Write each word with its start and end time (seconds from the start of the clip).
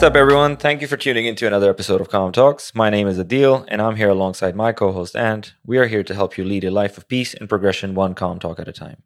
What's 0.00 0.08
up, 0.12 0.16
everyone? 0.16 0.56
Thank 0.56 0.80
you 0.80 0.86
for 0.86 0.96
tuning 0.96 1.26
into 1.26 1.46
another 1.46 1.68
episode 1.68 2.00
of 2.00 2.08
Calm 2.08 2.32
Talks. 2.32 2.74
My 2.74 2.88
name 2.88 3.06
is 3.06 3.18
Adeel, 3.18 3.66
and 3.68 3.82
I'm 3.82 3.96
here 3.96 4.08
alongside 4.08 4.56
my 4.56 4.72
co 4.72 4.92
host, 4.92 5.14
and 5.14 5.52
we 5.66 5.76
are 5.76 5.86
here 5.86 6.02
to 6.02 6.14
help 6.14 6.38
you 6.38 6.44
lead 6.44 6.64
a 6.64 6.70
life 6.70 6.96
of 6.96 7.06
peace 7.06 7.34
and 7.34 7.50
progression 7.50 7.94
one 7.94 8.14
calm 8.14 8.38
talk 8.38 8.58
at 8.58 8.66
a 8.66 8.72
time. 8.72 9.02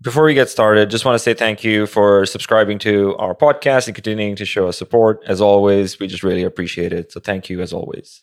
Before 0.00 0.24
we 0.24 0.32
get 0.32 0.48
started, 0.48 0.88
just 0.88 1.04
want 1.04 1.16
to 1.16 1.18
say 1.18 1.34
thank 1.34 1.64
you 1.64 1.86
for 1.86 2.24
subscribing 2.24 2.78
to 2.78 3.14
our 3.18 3.34
podcast 3.34 3.88
and 3.88 3.94
continuing 3.94 4.36
to 4.36 4.46
show 4.46 4.68
us 4.68 4.78
support. 4.78 5.22
As 5.26 5.42
always, 5.42 6.00
we 6.00 6.06
just 6.06 6.22
really 6.22 6.44
appreciate 6.44 6.94
it. 6.94 7.12
So 7.12 7.20
thank 7.20 7.50
you 7.50 7.60
as 7.60 7.74
always. 7.74 8.22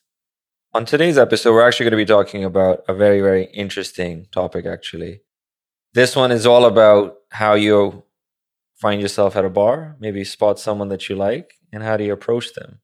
On 0.74 0.84
today's 0.84 1.20
episode, 1.20 1.54
we're 1.54 1.68
actually 1.68 1.84
going 1.84 2.00
to 2.00 2.06
be 2.06 2.06
talking 2.06 2.44
about 2.44 2.84
a 2.88 2.96
very, 2.96 3.22
very 3.22 3.44
interesting 3.54 4.26
topic, 4.32 4.66
actually. 4.66 5.22
This 5.94 6.16
one 6.16 6.32
is 6.32 6.48
all 6.48 6.66
about 6.66 7.18
how 7.30 7.54
you 7.54 8.05
find 8.76 9.02
yourself 9.02 9.36
at 9.36 9.46
a 9.46 9.50
bar, 9.50 9.96
maybe 10.00 10.24
spot 10.24 10.60
someone 10.60 10.90
that 10.90 11.10
you 11.10 11.16
like, 11.16 11.54
and 11.72 11.84
how 11.84 11.98
do 11.98 12.04
you 12.04 12.14
approach 12.14 12.54
them? 12.54 12.80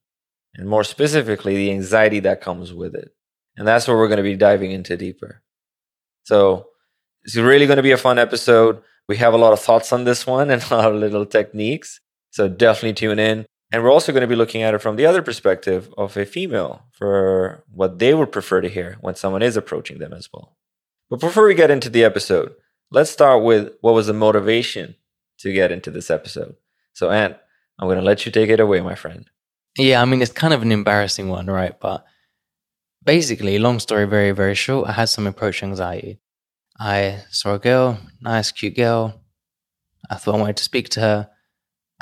And 0.54 0.68
more 0.68 0.84
specifically, 0.84 1.56
the 1.56 1.70
anxiety 1.70 2.20
that 2.20 2.40
comes 2.40 2.72
with 2.72 2.94
it. 2.94 3.10
And 3.56 3.66
that's 3.66 3.86
what 3.86 3.96
we're 3.96 4.08
going 4.08 4.18
to 4.18 4.22
be 4.22 4.36
diving 4.36 4.72
into 4.72 4.96
deeper. 4.96 5.42
So, 6.24 6.68
it's 7.24 7.36
really 7.36 7.66
going 7.66 7.76
to 7.76 7.82
be 7.82 7.92
a 7.92 7.96
fun 7.96 8.18
episode. 8.18 8.82
We 9.08 9.16
have 9.18 9.34
a 9.34 9.38
lot 9.38 9.52
of 9.52 9.60
thoughts 9.60 9.92
on 9.92 10.04
this 10.04 10.26
one 10.26 10.50
and 10.50 10.62
a 10.70 10.76
lot 10.76 10.92
of 10.92 11.00
little 11.00 11.26
techniques. 11.26 12.00
So 12.30 12.48
definitely 12.48 12.94
tune 12.94 13.18
in. 13.18 13.46
And 13.70 13.82
we're 13.82 13.92
also 13.92 14.12
going 14.12 14.22
to 14.22 14.26
be 14.26 14.36
looking 14.36 14.62
at 14.62 14.74
it 14.74 14.82
from 14.82 14.96
the 14.96 15.06
other 15.06 15.22
perspective 15.22 15.92
of 15.96 16.16
a 16.16 16.26
female 16.26 16.84
for 16.90 17.64
what 17.72 17.98
they 17.98 18.12
would 18.12 18.32
prefer 18.32 18.60
to 18.60 18.68
hear 18.68 18.98
when 19.00 19.14
someone 19.14 19.42
is 19.42 19.56
approaching 19.56 19.98
them 19.98 20.12
as 20.12 20.28
well. 20.32 20.56
But 21.08 21.20
before 21.20 21.46
we 21.46 21.54
get 21.54 21.70
into 21.70 21.88
the 21.88 22.04
episode, 22.04 22.54
let's 22.90 23.10
start 23.10 23.42
with 23.42 23.72
what 23.80 23.94
was 23.94 24.08
the 24.08 24.12
motivation 24.12 24.96
to 25.42 25.52
get 25.52 25.72
into 25.72 25.90
this 25.90 26.10
episode. 26.10 26.54
So, 26.94 27.10
Ant, 27.10 27.36
I'm 27.78 27.88
going 27.88 27.98
to 27.98 28.04
let 28.04 28.26
you 28.26 28.32
take 28.32 28.50
it 28.50 28.60
away, 28.60 28.80
my 28.80 28.94
friend. 28.94 29.28
Yeah, 29.78 30.02
I 30.02 30.04
mean, 30.04 30.22
it's 30.22 30.32
kind 30.32 30.52
of 30.52 30.62
an 30.62 30.72
embarrassing 30.72 31.28
one, 31.28 31.46
right? 31.46 31.78
But 31.78 32.04
basically, 33.04 33.58
long 33.58 33.78
story 33.78 34.06
very, 34.06 34.32
very 34.32 34.54
short, 34.54 34.88
I 34.88 34.92
had 34.92 35.08
some 35.08 35.26
approach 35.26 35.62
anxiety. 35.62 36.20
I 36.78 37.24
saw 37.30 37.54
a 37.54 37.58
girl, 37.58 37.98
nice, 38.20 38.50
cute 38.52 38.76
girl. 38.76 39.20
I 40.10 40.16
thought 40.16 40.34
I 40.34 40.38
wanted 40.38 40.56
to 40.58 40.64
speak 40.64 40.88
to 40.90 41.00
her, 41.00 41.30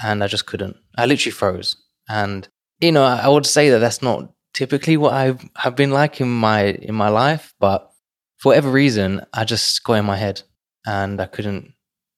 and 0.03 0.25
I 0.25 0.27
just 0.27 0.47
couldn't. 0.47 0.77
I 0.97 1.07
literally 1.07 1.33
froze. 1.33 1.77
And 2.09 2.49
you 2.81 2.93
know, 2.93 3.05
I 3.05 3.29
would 3.29 3.47
say 3.47 3.71
that 3.71 3.79
that's 3.79 4.03
not 4.03 4.33
typically 4.55 4.97
what 4.97 5.13
I 5.13 5.37
have 5.57 5.77
been 5.77 5.91
like 5.91 6.21
in 6.21 6.29
my 6.29 6.65
in 6.65 6.95
my 6.95 7.09
life, 7.09 7.55
but 7.61 7.91
for 8.39 8.51
whatever 8.51 8.71
reason, 8.71 9.21
I 9.35 9.45
just 9.45 9.85
got 9.85 9.95
in 9.95 10.07
my 10.07 10.17
head, 10.17 10.43
and 10.87 11.21
I 11.21 11.27
couldn't 11.27 11.75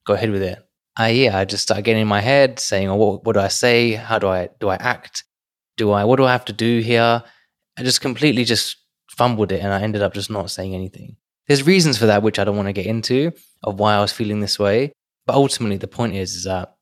go 0.07 0.15
ahead 0.15 0.31
with 0.31 0.43
it. 0.43 0.59
I 0.97 1.11
yeah, 1.11 1.39
I 1.39 1.45
just 1.45 1.63
started 1.63 1.85
getting 1.85 2.03
in 2.03 2.09
my 2.09 2.21
head, 2.21 2.59
saying, 2.59 2.89
"Oh, 2.89 2.97
what, 2.97 3.25
what 3.25 3.33
do 3.35 3.41
I 3.41 3.49
say? 3.49 3.93
How 3.93 4.19
do 4.19 4.29
I 4.29 4.49
do 4.61 4.69
I 4.69 4.77
act? 4.77 5.25
Do 5.77 5.91
I 5.91 6.05
what 6.05 6.17
do 6.17 6.25
I 6.25 6.33
have 6.33 6.45
to 6.47 6.53
do 6.53 6.81
here?" 6.81 7.23
I 7.79 7.83
just 7.83 8.01
completely 8.01 8.45
just 8.45 8.77
fumbled 9.11 9.53
it, 9.53 9.63
and 9.63 9.73
I 9.73 9.81
ended 9.81 10.03
up 10.03 10.15
just 10.15 10.31
not 10.31 10.51
saying 10.51 10.75
anything. 10.75 11.17
There's 11.49 11.67
reasons 11.67 11.99
for 11.99 12.07
that, 12.07 12.23
which 12.23 12.39
I 12.39 12.45
don't 12.45 12.57
want 12.57 12.69
to 12.69 12.73
get 12.73 12.87
into, 12.87 13.33
of 13.65 13.79
why 13.79 13.95
I 13.95 14.01
was 14.01 14.13
feeling 14.13 14.41
this 14.41 14.59
way. 14.59 14.93
But 15.27 15.37
ultimately, 15.37 15.77
the 15.79 15.89
point 15.89 16.15
is, 16.15 16.35
is 16.35 16.45
that 16.45 16.75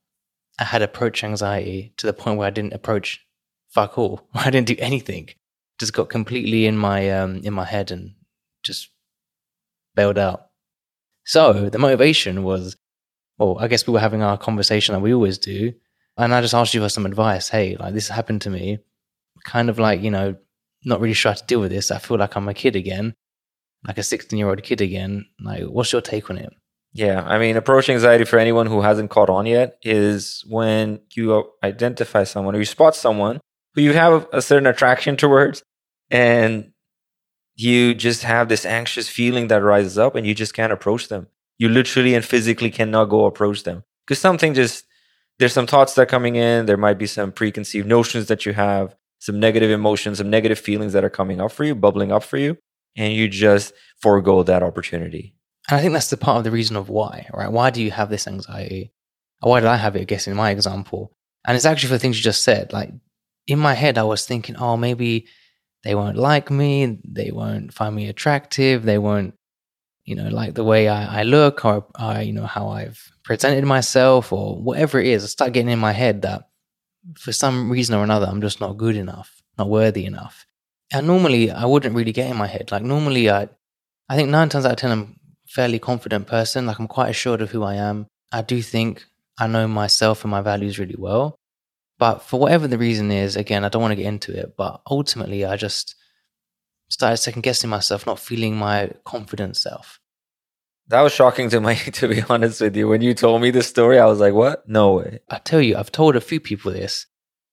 I 0.58 0.64
had 0.64 0.82
approach 0.82 1.24
anxiety 1.24 1.92
to 1.98 2.06
the 2.06 2.12
point 2.12 2.38
where 2.38 2.46
I 2.46 2.50
didn't 2.50 2.74
approach 2.74 3.24
fuck 3.70 3.98
all. 3.98 4.28
I 4.34 4.50
didn't 4.50 4.66
do 4.66 4.76
anything. 4.78 5.30
Just 5.78 5.92
got 5.92 6.10
completely 6.10 6.66
in 6.66 6.76
my 6.76 7.10
um, 7.10 7.40
in 7.42 7.54
my 7.54 7.64
head 7.64 7.90
and 7.90 8.14
just 8.62 8.90
bailed 9.94 10.18
out. 10.18 10.46
So 11.24 11.70
the 11.70 11.78
motivation 11.78 12.42
was, 12.42 12.76
well, 13.40 13.58
I 13.58 13.66
guess 13.66 13.86
we 13.86 13.92
were 13.92 14.00
having 14.00 14.22
our 14.22 14.38
conversation 14.38 14.92
that 14.92 15.00
we 15.00 15.14
always 15.14 15.38
do, 15.38 15.72
and 16.16 16.34
I 16.34 16.40
just 16.40 16.54
asked 16.54 16.74
you 16.74 16.80
for 16.80 16.88
some 16.88 17.06
advice. 17.06 17.48
Hey, 17.48 17.76
like 17.76 17.94
this 17.94 18.08
happened 18.08 18.42
to 18.42 18.50
me, 18.50 18.78
kind 19.44 19.68
of 19.68 19.78
like 19.78 20.02
you 20.02 20.10
know, 20.10 20.36
not 20.84 21.00
really 21.00 21.14
sure 21.14 21.32
how 21.32 21.36
to 21.36 21.46
deal 21.46 21.60
with 21.60 21.72
this. 21.72 21.90
I 21.90 21.98
feel 21.98 22.18
like 22.18 22.36
I'm 22.36 22.48
a 22.48 22.54
kid 22.54 22.76
again 22.76 23.14
like 23.86 23.98
a 23.98 24.02
16 24.02 24.38
year 24.38 24.48
old 24.48 24.62
kid 24.62 24.80
again. 24.80 25.26
Like, 25.40 25.64
what's 25.64 25.92
your 25.92 26.00
take 26.02 26.30
on 26.30 26.38
it? 26.38 26.52
Yeah, 26.92 27.22
I 27.22 27.38
mean, 27.38 27.56
approach 27.56 27.88
anxiety 27.88 28.24
for 28.24 28.38
anyone 28.38 28.66
who 28.66 28.80
hasn't 28.80 29.10
caught 29.10 29.30
on 29.30 29.46
yet 29.46 29.78
is 29.82 30.44
when 30.48 31.00
you 31.14 31.48
identify 31.62 32.24
someone 32.24 32.56
or 32.56 32.58
you 32.58 32.64
spot 32.64 32.96
someone 32.96 33.40
who 33.74 33.82
you 33.82 33.92
have 33.92 34.26
a 34.32 34.42
certain 34.42 34.66
attraction 34.66 35.16
towards 35.16 35.62
and 36.10 36.72
you 37.54 37.94
just 37.94 38.24
have 38.24 38.48
this 38.48 38.66
anxious 38.66 39.08
feeling 39.08 39.48
that 39.48 39.62
rises 39.62 39.98
up 39.98 40.16
and 40.16 40.26
you 40.26 40.34
just 40.34 40.52
can't 40.52 40.72
approach 40.72 41.06
them. 41.06 41.28
You 41.60 41.68
literally 41.68 42.14
and 42.14 42.24
physically 42.24 42.70
cannot 42.70 43.04
go 43.04 43.26
approach 43.26 43.62
them 43.62 43.84
because 44.06 44.18
something 44.18 44.54
just, 44.54 44.84
there's 45.38 45.52
some 45.52 45.66
thoughts 45.66 45.94
that 45.94 46.02
are 46.02 46.06
coming 46.06 46.36
in. 46.36 46.66
There 46.66 46.76
might 46.76 46.98
be 46.98 47.06
some 47.06 47.32
preconceived 47.32 47.86
notions 47.86 48.26
that 48.26 48.44
you 48.44 48.52
have, 48.54 48.96
some 49.18 49.38
negative 49.38 49.70
emotions, 49.70 50.18
some 50.18 50.30
negative 50.30 50.58
feelings 50.58 50.94
that 50.94 51.04
are 51.04 51.10
coming 51.10 51.40
up 51.40 51.52
for 51.52 51.64
you, 51.64 51.74
bubbling 51.74 52.10
up 52.10 52.24
for 52.24 52.38
you 52.38 52.56
and 52.96 53.12
you 53.12 53.28
just 53.28 53.72
forego 54.00 54.42
that 54.42 54.62
opportunity. 54.62 55.34
And 55.68 55.78
I 55.78 55.80
think 55.80 55.92
that's 55.92 56.10
the 56.10 56.16
part 56.16 56.38
of 56.38 56.44
the 56.44 56.50
reason 56.50 56.76
of 56.76 56.88
why, 56.88 57.28
right? 57.32 57.50
Why 57.50 57.70
do 57.70 57.82
you 57.82 57.90
have 57.90 58.10
this 58.10 58.26
anxiety? 58.26 58.92
why 59.42 59.60
did 59.60 59.68
I 59.68 59.76
have 59.76 59.96
it? 59.96 60.02
I 60.02 60.04
guess 60.04 60.26
in 60.26 60.36
my 60.36 60.50
example, 60.50 61.12
and 61.46 61.56
it's 61.56 61.64
actually 61.64 61.88
for 61.88 61.94
the 61.94 61.98
things 61.98 62.18
you 62.18 62.22
just 62.22 62.42
said. 62.42 62.74
Like 62.74 62.90
in 63.46 63.58
my 63.58 63.72
head, 63.72 63.96
I 63.96 64.02
was 64.02 64.26
thinking, 64.26 64.56
oh, 64.56 64.76
maybe 64.76 65.28
they 65.82 65.94
won't 65.94 66.18
like 66.18 66.50
me, 66.50 66.98
they 67.08 67.30
won't 67.30 67.72
find 67.72 67.96
me 67.96 68.08
attractive, 68.08 68.82
they 68.82 68.98
won't, 68.98 69.32
you 70.10 70.16
know, 70.16 70.28
like 70.28 70.54
the 70.54 70.64
way 70.64 70.88
I, 70.88 71.20
I 71.20 71.22
look 71.22 71.64
or, 71.64 71.86
or, 72.00 72.20
you 72.20 72.32
know, 72.32 72.46
how 72.46 72.68
I've 72.68 73.12
presented 73.22 73.64
myself 73.64 74.32
or 74.32 74.60
whatever 74.60 74.98
it 74.98 75.06
is. 75.06 75.22
I 75.22 75.28
start 75.28 75.52
getting 75.52 75.70
in 75.70 75.78
my 75.78 75.92
head 75.92 76.22
that 76.22 76.48
for 77.16 77.32
some 77.32 77.70
reason 77.70 77.94
or 77.94 78.02
another, 78.02 78.26
I'm 78.26 78.40
just 78.40 78.60
not 78.60 78.76
good 78.76 78.96
enough, 78.96 79.40
not 79.56 79.70
worthy 79.70 80.04
enough. 80.04 80.46
And 80.92 81.06
normally 81.06 81.52
I 81.52 81.64
wouldn't 81.64 81.94
really 81.94 82.10
get 82.10 82.28
in 82.28 82.36
my 82.36 82.48
head. 82.48 82.72
Like 82.72 82.82
normally 82.82 83.30
I 83.30 83.48
I 84.08 84.16
think 84.16 84.28
nine 84.28 84.48
times 84.48 84.66
out 84.66 84.72
of 84.72 84.78
ten 84.78 84.90
I'm 84.90 85.02
a 85.02 85.48
fairly 85.48 85.78
confident 85.78 86.26
person. 86.26 86.66
Like 86.66 86.80
I'm 86.80 86.88
quite 86.88 87.10
assured 87.10 87.40
of 87.40 87.52
who 87.52 87.62
I 87.62 87.76
am. 87.76 88.08
I 88.32 88.42
do 88.42 88.60
think 88.60 89.04
I 89.38 89.46
know 89.46 89.68
myself 89.68 90.24
and 90.24 90.30
my 90.32 90.40
values 90.40 90.80
really 90.80 90.96
well. 90.98 91.36
But 92.00 92.22
for 92.22 92.40
whatever 92.40 92.66
the 92.66 92.78
reason 92.78 93.12
is, 93.12 93.36
again, 93.36 93.64
I 93.64 93.68
don't 93.68 93.82
want 93.82 93.92
to 93.92 93.96
get 94.02 94.06
into 94.06 94.36
it, 94.36 94.54
but 94.56 94.80
ultimately 94.90 95.44
I 95.44 95.54
just 95.54 95.94
started 96.88 97.18
second 97.18 97.42
guessing 97.42 97.70
myself, 97.70 98.06
not 98.06 98.18
feeling 98.18 98.56
my 98.56 98.90
confident 99.04 99.56
self. 99.56 99.99
That 100.90 101.02
was 101.02 101.12
shocking 101.12 101.48
to 101.50 101.60
me, 101.60 101.76
to 101.92 102.08
be 102.08 102.22
honest 102.28 102.60
with 102.60 102.76
you. 102.76 102.88
When 102.88 103.00
you 103.00 103.14
told 103.14 103.40
me 103.40 103.52
this 103.52 103.68
story, 103.68 104.00
I 104.00 104.06
was 104.06 104.18
like, 104.18 104.34
what? 104.34 104.68
No 104.68 104.94
way. 104.94 105.20
I 105.30 105.38
tell 105.38 105.60
you, 105.60 105.76
I've 105.76 105.92
told 105.92 106.16
a 106.16 106.20
few 106.20 106.40
people 106.40 106.72
this, 106.72 107.06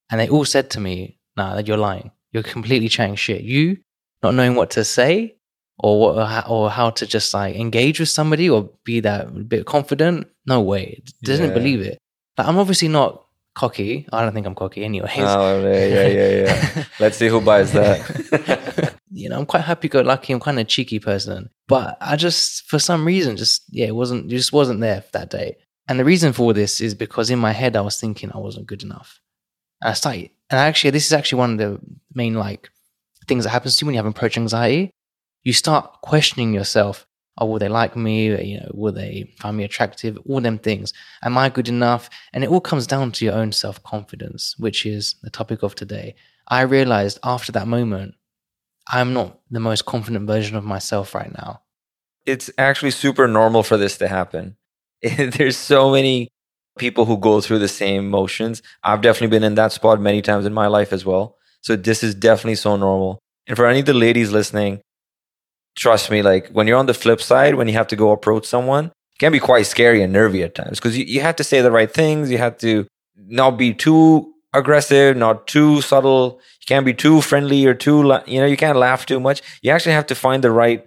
and 0.10 0.20
they 0.20 0.28
all 0.28 0.44
said 0.44 0.72
to 0.72 0.80
me, 0.80 1.20
nah, 1.36 1.54
that 1.56 1.68
you're 1.68 1.78
lying. 1.78 2.12
You're 2.32 2.44
completely 2.44 2.90
chatting 2.90 3.16
shit. 3.16 3.42
You 3.42 3.78
not 4.24 4.34
knowing 4.34 4.56
what 4.56 4.72
to 4.72 4.84
say 4.84 5.36
or 5.78 6.00
what 6.00 6.50
or 6.50 6.72
how 6.72 6.90
to 6.90 7.06
just 7.06 7.34
like 7.34 7.56
engage 7.56 8.00
with 8.00 8.10
somebody 8.10 8.50
or 8.50 8.72
be 8.84 9.02
that 9.02 9.48
bit 9.48 9.68
confident. 9.68 10.28
No 10.48 10.62
way. 10.62 11.04
Doesn't 11.24 11.50
yeah. 11.50 11.54
believe 11.54 11.82
it. 11.82 12.00
Like, 12.38 12.48
I'm 12.48 12.58
obviously 12.58 12.88
not 12.88 13.24
cocky. 13.58 14.08
I 14.14 14.22
don't 14.22 14.34
think 14.34 14.46
I'm 14.46 14.56
cocky 14.56 14.84
anyways. 14.84 15.12
Oh 15.18 15.64
yeah, 15.64 15.86
yeah, 15.86 16.08
yeah, 16.08 16.30
yeah. 16.46 16.84
Let's 17.00 17.18
see 17.18 17.28
who 17.28 17.42
buys 17.42 17.74
that. 17.74 18.94
you 19.12 19.30
know, 19.30 19.40
I'm 19.40 19.46
quite 19.46 19.64
happy 19.64 19.90
go 19.90 20.02
lucky. 20.02 20.34
I'm 20.34 20.40
kind 20.40 20.60
of 20.60 20.68
cheeky 20.68 21.00
person, 21.00 21.50
but 21.68 21.98
I 22.00 22.16
just 22.16 22.68
for 22.70 22.80
some 22.80 23.06
reason 23.06 23.36
just 23.36 23.64
yeah, 23.70 23.88
it 23.88 23.96
wasn't 23.96 24.30
just 24.30 24.54
wasn't 24.54 24.82
there 24.82 25.04
that 25.14 25.30
day. 25.30 25.58
And 25.90 26.00
the 26.00 26.06
reason 26.06 26.34
for 26.34 26.54
this 26.54 26.82
is 26.82 26.94
because 26.94 27.30
in 27.30 27.40
my 27.40 27.52
head 27.52 27.76
I 27.76 27.82
was 27.82 28.00
thinking 28.00 28.32
I 28.32 28.38
wasn't 28.38 28.68
good 28.68 28.84
enough. 28.84 29.20
And 29.82 29.92
I 29.92 29.94
started 29.94 30.30
and 30.50 30.60
actually, 30.60 30.92
this 30.92 31.06
is 31.06 31.14
actually 31.14 31.40
one 31.40 31.52
of 31.54 31.58
the 31.58 31.80
main 32.14 32.36
like 32.36 32.70
things 33.28 33.44
that 33.44 33.50
happens 33.50 33.76
to 33.76 33.84
you 33.84 33.88
when 33.88 33.96
you 33.96 34.00
have 34.00 34.06
approach 34.06 34.38
anxiety. 34.38 34.92
You 35.44 35.54
start 35.54 36.02
questioning 36.02 36.54
yourself. 36.54 37.07
Oh, 37.38 37.46
will 37.46 37.60
they 37.60 37.70
like 37.70 37.96
me? 37.96 38.28
You 38.44 38.60
know, 38.60 38.72
will 38.74 38.94
they 38.94 39.34
find 39.40 39.58
me 39.58 39.64
attractive? 39.64 40.18
All 40.28 40.42
them 40.42 40.58
things. 40.58 40.94
Am 41.24 41.38
I 41.38 41.50
good 41.50 41.70
enough? 41.70 42.10
And 42.34 42.44
it 42.44 42.50
all 42.50 42.62
comes 42.62 42.88
down 42.88 43.12
to 43.14 43.26
your 43.26 43.36
own 43.36 43.52
self 43.52 43.82
confidence, 43.84 44.56
which 44.58 44.86
is 44.86 45.16
the 45.22 45.30
topic 45.30 45.64
of 45.64 45.76
today. 45.76 46.16
I 46.48 46.62
realized 46.62 47.20
after 47.24 47.52
that 47.52 47.68
moment, 47.68 48.16
I'm 48.90 49.14
not 49.14 49.40
the 49.52 49.60
most 49.60 49.86
confident 49.86 50.28
version 50.28 50.56
of 50.56 50.64
myself 50.64 51.14
right 51.14 51.32
now. 51.32 51.62
It's 52.26 52.50
actually 52.58 52.92
super 52.92 53.28
normal 53.28 53.64
for 53.64 53.78
this 53.78 53.98
to 54.00 54.08
happen. 54.08 54.58
There's 55.02 55.58
so 55.58 55.92
many 55.92 56.30
people 56.78 57.06
who 57.06 57.18
go 57.18 57.42
through 57.42 57.60
the 57.60 57.68
same 57.68 58.10
motions. 58.10 58.62
I've 58.84 59.02
definitely 59.02 59.36
been 59.36 59.44
in 59.44 59.56
that 59.56 59.72
spot 59.72 60.00
many 60.00 60.22
times 60.22 60.46
in 60.46 60.54
my 60.54 60.68
life 60.68 60.94
as 60.94 61.06
well. 61.06 61.38
So 61.62 61.76
this 61.76 62.04
is 62.04 62.16
definitely 62.16 62.56
so 62.56 62.78
normal. 62.78 63.20
And 63.48 63.58
for 63.58 63.66
any 63.66 63.80
of 63.80 63.86
the 63.86 63.94
ladies 63.94 64.32
listening, 64.32 64.82
trust 65.78 66.12
me, 66.12 66.22
like 66.22 66.50
when 66.50 66.68
you're 66.68 66.78
on 66.78 66.88
the 66.88 66.94
flip 66.94 67.22
side, 67.22 67.56
when 67.56 67.68
you 67.68 67.74
have 67.76 67.88
to 67.88 67.96
go 67.96 68.12
approach 68.12 68.46
someone, 68.46 68.88
it 68.88 69.20
can 69.20 69.32
be 69.32 69.40
quite 69.40 69.66
scary 69.66 70.02
and 70.02 70.12
nervy 70.12 70.44
at 70.44 70.56
times 70.56 70.80
because 70.80 70.98
you, 70.98 71.06
you 71.06 71.22
have 71.22 71.38
to 71.38 71.44
say 71.44 71.62
the 71.62 71.72
right 71.72 71.92
things. 71.92 72.30
You 72.30 72.40
have 72.40 72.58
to 72.60 72.86
not 73.16 73.52
be 73.52 73.74
too 73.74 74.34
aggressive, 74.54 75.16
not 75.16 75.48
too 75.48 75.82
subtle. 75.82 76.42
You 76.62 76.66
can't 76.68 76.86
be 76.86 76.94
too 76.94 77.22
friendly 77.22 77.66
or 77.66 77.74
too, 77.74 78.00
you 78.28 78.40
know, 78.40 78.46
you 78.46 78.58
can't 78.58 78.78
laugh 78.78 79.06
too 79.06 79.20
much. 79.20 79.42
You 79.62 79.72
actually 79.72 79.94
have 79.94 80.08
to 80.08 80.16
find 80.16 80.44
the 80.44 80.52
right 80.52 80.86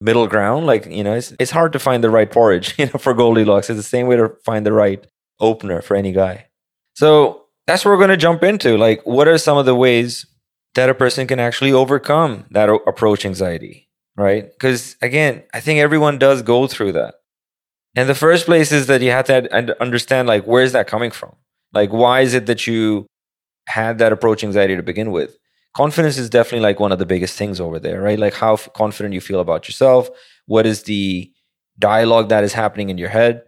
middle 0.00 0.26
ground. 0.26 0.66
Like, 0.66 0.86
you 0.86 1.04
know, 1.04 1.14
it's, 1.14 1.32
it's 1.38 1.50
hard 1.50 1.72
to 1.72 1.78
find 1.78 2.04
the 2.04 2.10
right 2.10 2.30
porridge, 2.30 2.74
you 2.78 2.86
know, 2.86 2.98
for 2.98 3.14
Goldilocks. 3.14 3.70
It's 3.70 3.78
the 3.78 3.82
same 3.82 4.06
way 4.06 4.16
to 4.16 4.32
find 4.44 4.66
the 4.66 4.72
right 4.72 5.04
opener 5.40 5.80
for 5.80 5.96
any 5.96 6.12
guy. 6.12 6.46
So 6.94 7.44
that's 7.66 7.84
what 7.84 7.92
we're 7.92 7.98
going 7.98 8.10
to 8.10 8.16
jump 8.16 8.42
into. 8.42 8.76
Like, 8.76 9.00
what 9.06 9.28
are 9.28 9.38
some 9.38 9.56
of 9.56 9.66
the 9.66 9.74
ways 9.74 10.26
that 10.74 10.88
a 10.88 10.94
person 10.94 11.26
can 11.26 11.38
actually 11.38 11.72
overcome 11.72 12.44
that 12.50 12.68
o- 12.68 12.82
approach 12.86 13.24
anxiety, 13.24 13.88
right? 14.16 14.50
Because 14.50 14.96
again, 15.02 15.42
I 15.54 15.60
think 15.60 15.80
everyone 15.80 16.18
does 16.18 16.42
go 16.42 16.66
through 16.66 16.92
that. 16.92 17.14
And 17.94 18.08
the 18.08 18.14
first 18.14 18.46
place 18.46 18.72
is 18.72 18.86
that 18.86 19.02
you 19.02 19.10
have 19.10 19.26
to 19.26 19.82
understand, 19.82 20.26
like, 20.26 20.46
where 20.46 20.62
is 20.62 20.72
that 20.72 20.86
coming 20.86 21.10
from? 21.10 21.34
Like, 21.74 21.92
why 21.92 22.22
is 22.22 22.32
it 22.34 22.46
that 22.46 22.66
you 22.66 23.06
had 23.66 23.98
that 23.98 24.12
approach 24.12 24.42
anxiety 24.42 24.76
to 24.76 24.82
begin 24.82 25.12
with? 25.12 25.36
Confidence 25.74 26.18
is 26.18 26.30
definitely 26.30 26.60
like 26.60 26.80
one 26.80 26.92
of 26.92 26.98
the 26.98 27.06
biggest 27.06 27.36
things 27.36 27.60
over 27.60 27.78
there, 27.78 28.00
right? 28.00 28.18
Like, 28.18 28.34
how 28.34 28.56
confident 28.56 29.14
you 29.14 29.20
feel 29.20 29.40
about 29.40 29.68
yourself. 29.68 30.08
What 30.46 30.66
is 30.66 30.82
the 30.84 31.30
dialogue 31.78 32.28
that 32.30 32.44
is 32.44 32.52
happening 32.52 32.90
in 32.90 32.98
your 32.98 33.08
head? 33.08 33.42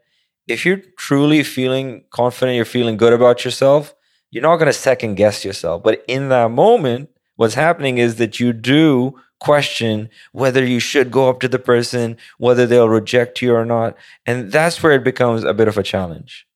If 0.46 0.66
you're 0.66 0.82
truly 0.98 1.42
feeling 1.42 2.04
confident, 2.10 2.56
you're 2.56 2.64
feeling 2.66 2.98
good 2.98 3.14
about 3.14 3.44
yourself, 3.44 3.94
you're 4.30 4.42
not 4.42 4.56
going 4.56 4.66
to 4.66 4.72
second 4.74 5.14
guess 5.14 5.44
yourself. 5.44 5.82
But 5.82 6.04
in 6.06 6.28
that 6.28 6.50
moment, 6.50 7.08
what's 7.36 7.54
happening 7.54 7.98
is 7.98 8.16
that 8.16 8.40
you 8.40 8.52
do 8.52 9.18
question 9.40 10.08
whether 10.32 10.64
you 10.64 10.80
should 10.80 11.10
go 11.10 11.28
up 11.28 11.40
to 11.40 11.48
the 11.48 11.58
person, 11.58 12.16
whether 12.38 12.66
they'll 12.66 12.88
reject 12.88 13.42
you 13.42 13.54
or 13.54 13.64
not. 13.64 13.96
And 14.26 14.50
that's 14.50 14.82
where 14.82 14.92
it 14.92 15.04
becomes 15.04 15.44
a 15.44 15.54
bit 15.54 15.68
of 15.68 15.78
a 15.78 15.82
challenge. 15.82 16.46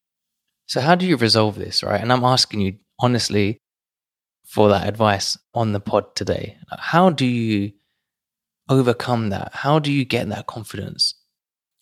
So, 0.67 0.81
how 0.81 0.95
do 0.95 1.07
you 1.07 1.17
resolve 1.17 1.57
this, 1.57 1.83
right? 1.83 2.01
And 2.01 2.13
I'm 2.13 2.25
asking 2.25 2.61
you 2.61 2.77
honestly 2.99 3.61
for 4.45 4.69
that 4.71 4.89
advice 4.89 5.37
on 5.55 5.73
the 5.73 5.81
pod 5.81 6.15
today. 6.15 6.57
How 6.79 7.11
do 7.11 7.27
you 7.27 7.73
overcome 8.69 9.31
that? 9.31 9.51
How 9.53 9.79
do 9.79 9.93
you 9.93 10.05
get 10.05 10.29
that 10.29 10.47
confidence? 10.47 11.15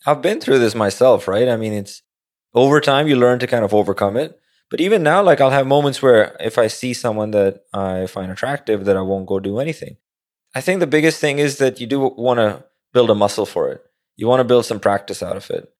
I've 0.05 0.23
been 0.23 0.41
through 0.41 0.59
this 0.59 0.75
myself, 0.75 1.27
right? 1.27 1.49
I 1.49 1.57
mean, 1.57 1.73
it's 1.73 2.03
over 2.55 2.81
time 2.81 3.09
you 3.09 3.17
learn 3.17 3.39
to 3.41 3.47
kind 3.47 3.65
of 3.65 3.75
overcome 3.75 4.17
it. 4.17 4.41
But 4.71 4.81
even 4.81 5.03
now, 5.03 5.23
like 5.23 5.41
I'll 5.41 5.51
have 5.51 5.67
moments 5.67 6.03
where 6.03 6.37
if 6.41 6.59
I 6.59 6.67
see 6.67 6.93
someone 6.93 7.31
that 7.31 7.63
I 7.73 8.07
find 8.07 8.33
attractive, 8.33 8.85
that 8.85 8.97
I 8.97 9.03
won't 9.03 9.27
go 9.27 9.39
do 9.39 9.61
anything. 9.61 9.97
I 10.57 10.63
think 10.63 10.81
the 10.81 10.87
biggest 10.87 11.21
thing 11.21 11.39
is 11.39 11.59
that 11.59 11.83
you 11.83 11.87
do 11.87 12.01
want 12.01 12.39
to 12.39 12.65
build 12.95 13.11
a 13.11 13.15
muscle 13.15 13.45
for 13.45 13.69
it. 13.69 13.83
You 14.17 14.27
want 14.27 14.41
to 14.41 14.45
build 14.53 14.65
some 14.65 14.81
practice 14.81 15.23
out 15.23 15.37
of 15.37 15.51
it. 15.51 15.71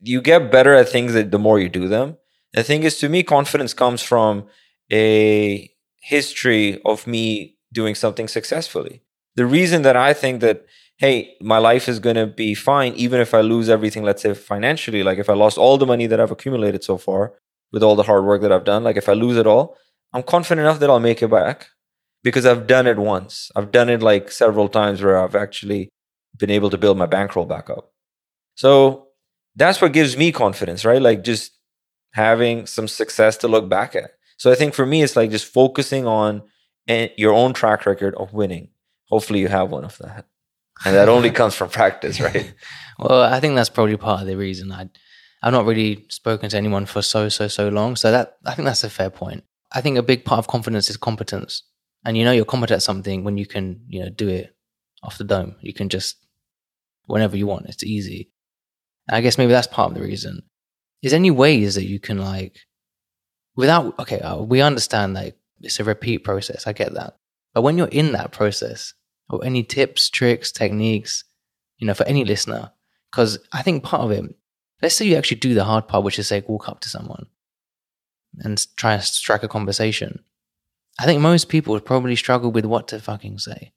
You 0.00 0.20
get 0.20 0.50
better 0.50 0.74
at 0.74 0.88
things 0.88 1.12
that 1.12 1.30
the 1.30 1.38
more 1.38 1.60
you 1.60 1.68
do 1.68 1.86
them. 1.86 2.16
The 2.52 2.64
thing 2.64 2.82
is, 2.82 2.98
to 2.98 3.08
me, 3.08 3.22
confidence 3.22 3.72
comes 3.72 4.02
from 4.02 4.48
a 4.92 5.70
history 6.00 6.82
of 6.84 7.06
me 7.06 7.58
doing 7.72 7.94
something 7.94 8.26
successfully. 8.26 9.02
The 9.36 9.46
reason 9.46 9.82
that 9.82 9.96
I 9.96 10.14
think 10.14 10.40
that, 10.40 10.66
hey, 10.96 11.36
my 11.40 11.58
life 11.58 11.88
is 11.88 12.00
going 12.00 12.16
to 12.16 12.26
be 12.26 12.54
fine, 12.54 12.94
even 12.94 13.20
if 13.20 13.32
I 13.32 13.40
lose 13.40 13.68
everything, 13.68 14.02
let's 14.02 14.22
say 14.22 14.34
financially, 14.34 15.04
like 15.04 15.18
if 15.18 15.30
I 15.30 15.34
lost 15.34 15.58
all 15.58 15.78
the 15.78 15.86
money 15.86 16.08
that 16.08 16.18
I've 16.18 16.32
accumulated 16.32 16.82
so 16.82 16.98
far 16.98 17.34
with 17.70 17.84
all 17.84 17.94
the 17.94 18.02
hard 18.02 18.24
work 18.24 18.42
that 18.42 18.50
I've 18.50 18.64
done, 18.64 18.82
like 18.82 18.96
if 18.96 19.08
I 19.08 19.12
lose 19.12 19.36
it 19.36 19.46
all, 19.46 19.76
I'm 20.12 20.24
confident 20.24 20.66
enough 20.66 20.80
that 20.80 20.90
I'll 20.90 20.98
make 20.98 21.22
it 21.22 21.30
back 21.30 21.68
because 22.22 22.46
I've 22.46 22.66
done 22.66 22.86
it 22.86 22.98
once. 22.98 23.50
I've 23.56 23.72
done 23.72 23.88
it 23.88 24.02
like 24.02 24.30
several 24.30 24.68
times 24.68 25.02
where 25.02 25.18
I've 25.18 25.34
actually 25.34 25.88
been 26.38 26.50
able 26.50 26.70
to 26.70 26.78
build 26.78 26.98
my 26.98 27.06
bankroll 27.06 27.46
back 27.46 27.68
up. 27.70 27.92
So 28.54 29.08
that's 29.56 29.80
what 29.80 29.92
gives 29.92 30.16
me 30.16 30.32
confidence, 30.32 30.84
right? 30.84 31.02
Like 31.02 31.24
just 31.24 31.52
having 32.12 32.66
some 32.66 32.88
success 32.88 33.36
to 33.38 33.48
look 33.48 33.68
back 33.68 33.94
at. 33.96 34.12
So 34.36 34.50
I 34.50 34.54
think 34.54 34.74
for 34.74 34.86
me, 34.86 35.02
it's 35.02 35.16
like 35.16 35.30
just 35.30 35.46
focusing 35.46 36.06
on 36.06 36.42
eh, 36.88 37.08
your 37.16 37.32
own 37.32 37.52
track 37.52 37.86
record 37.86 38.14
of 38.16 38.32
winning. 38.32 38.68
Hopefully, 39.08 39.40
you 39.40 39.48
have 39.48 39.70
one 39.70 39.84
of 39.84 39.98
that, 39.98 40.26
and 40.84 40.96
that 40.96 41.08
only 41.08 41.30
comes 41.30 41.54
from 41.54 41.68
practice, 41.68 42.18
right? 42.18 42.54
well, 42.98 43.22
I 43.22 43.40
think 43.40 43.54
that's 43.54 43.68
probably 43.68 43.96
part 43.96 44.22
of 44.22 44.26
the 44.26 44.36
reason 44.36 44.72
I 44.72 44.88
I've 45.42 45.52
not 45.52 45.66
really 45.66 46.06
spoken 46.08 46.48
to 46.50 46.56
anyone 46.56 46.86
for 46.86 47.02
so 47.02 47.28
so 47.28 47.46
so 47.48 47.68
long. 47.68 47.94
So 47.96 48.10
that 48.10 48.36
I 48.46 48.54
think 48.54 48.66
that's 48.66 48.84
a 48.84 48.90
fair 48.90 49.10
point. 49.10 49.44
I 49.72 49.80
think 49.80 49.98
a 49.98 50.02
big 50.02 50.24
part 50.24 50.38
of 50.38 50.48
confidence 50.48 50.88
is 50.90 50.96
competence, 50.96 51.62
and 52.04 52.16
you 52.16 52.24
know 52.24 52.32
you're 52.32 52.44
competent 52.44 52.76
at 52.76 52.82
something 52.82 53.24
when 53.24 53.38
you 53.38 53.46
can 53.46 53.80
you 53.88 54.00
know 54.00 54.08
do 54.08 54.28
it 54.28 54.54
off 55.02 55.18
the 55.18 55.24
dome. 55.24 55.56
You 55.60 55.72
can 55.72 55.88
just 55.88 56.16
whenever 57.06 57.36
you 57.36 57.46
want. 57.46 57.66
It's 57.66 57.84
easy. 57.84 58.30
And 59.08 59.16
I 59.16 59.20
guess 59.20 59.38
maybe 59.38 59.52
that's 59.52 59.66
part 59.66 59.90
of 59.90 59.98
the 59.98 60.04
reason. 60.04 60.42
Is 61.02 61.10
there 61.10 61.18
any 61.18 61.32
ways 61.32 61.74
that 61.74 61.86
you 61.86 61.98
can 61.98 62.18
like 62.18 62.56
without 63.56 63.98
okay 63.98 64.20
uh, 64.20 64.40
we 64.40 64.60
understand 64.60 65.16
that 65.16 65.36
it's 65.60 65.80
a 65.80 65.84
repeat 65.84 66.18
process 66.18 66.66
i 66.66 66.72
get 66.72 66.94
that 66.94 67.16
but 67.54 67.62
when 67.62 67.76
you're 67.76 67.88
in 67.88 68.12
that 68.12 68.32
process 68.32 68.94
or 69.28 69.44
any 69.44 69.62
tips 69.62 70.08
tricks 70.08 70.50
techniques 70.50 71.24
you 71.78 71.86
know 71.86 71.94
for 71.94 72.04
any 72.04 72.24
listener 72.24 72.70
because 73.10 73.38
i 73.52 73.62
think 73.62 73.82
part 73.82 74.02
of 74.02 74.10
it 74.10 74.24
let's 74.80 74.94
say 74.94 75.06
you 75.06 75.16
actually 75.16 75.36
do 75.36 75.54
the 75.54 75.64
hard 75.64 75.86
part 75.86 76.04
which 76.04 76.18
is 76.18 76.28
say 76.28 76.42
walk 76.46 76.68
up 76.68 76.80
to 76.80 76.88
someone 76.88 77.26
and 78.40 78.66
try 78.76 78.94
and 78.94 79.02
strike 79.02 79.42
a 79.42 79.48
conversation 79.48 80.24
i 80.98 81.06
think 81.06 81.20
most 81.20 81.48
people 81.48 81.72
would 81.72 81.84
probably 81.84 82.16
struggle 82.16 82.50
with 82.52 82.64
what 82.64 82.88
to 82.88 83.00
fucking 83.00 83.38
say 83.38 83.72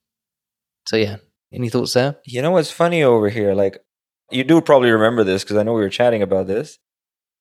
so 0.88 0.96
yeah 0.98 1.18
any 1.56 1.70
thoughts 1.70 1.94
there 1.94 2.18
You 2.26 2.42
know 2.42 2.52
what's 2.52 2.72
funny 2.72 3.02
over 3.04 3.30
here? 3.30 3.54
Like, 3.54 3.80
you 4.32 4.44
do 4.44 4.60
probably 4.62 4.92
remember 4.92 5.24
this 5.24 5.44
because 5.44 5.58
I 5.58 5.64
know 5.64 5.74
we 5.74 5.82
were 5.82 5.90
chatting 5.90 6.22
about 6.22 6.48
this 6.48 6.80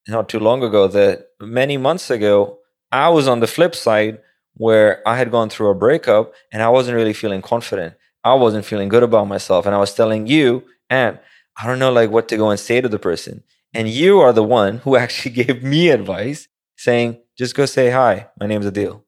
not 0.06 0.28
too 0.28 0.38
long 0.38 0.62
ago. 0.62 0.86
That 0.86 1.28
many 1.40 1.76
months 1.76 2.10
ago, 2.10 2.58
I 2.92 3.08
was 3.08 3.26
on 3.26 3.40
the 3.40 3.46
flip 3.46 3.74
side 3.74 4.18
where 4.54 5.02
I 5.06 5.16
had 5.16 5.30
gone 5.30 5.48
through 5.48 5.70
a 5.70 5.74
breakup 5.74 6.32
and 6.52 6.62
I 6.62 6.68
wasn't 6.68 6.96
really 6.96 7.12
feeling 7.12 7.42
confident. 7.42 7.94
I 8.22 8.34
wasn't 8.34 8.64
feeling 8.66 8.88
good 8.88 9.02
about 9.02 9.26
myself. 9.26 9.66
And 9.66 9.74
I 9.74 9.78
was 9.78 9.94
telling 9.94 10.26
you, 10.26 10.64
and 10.88 11.18
I 11.56 11.66
don't 11.66 11.78
know 11.78 11.92
like 11.92 12.10
what 12.10 12.28
to 12.28 12.36
go 12.36 12.50
and 12.50 12.60
say 12.60 12.80
to 12.80 12.88
the 12.88 12.98
person. 12.98 13.42
And 13.72 13.88
you 13.88 14.20
are 14.20 14.32
the 14.32 14.44
one 14.44 14.78
who 14.78 14.96
actually 15.04 15.34
gave 15.34 15.62
me 15.64 15.88
advice 15.88 16.46
saying, 16.76 17.18
just 17.36 17.56
go 17.56 17.66
say 17.66 17.90
hi. 17.90 18.28
My 18.38 18.46
name's 18.46 18.66
Adeel. 18.66 19.03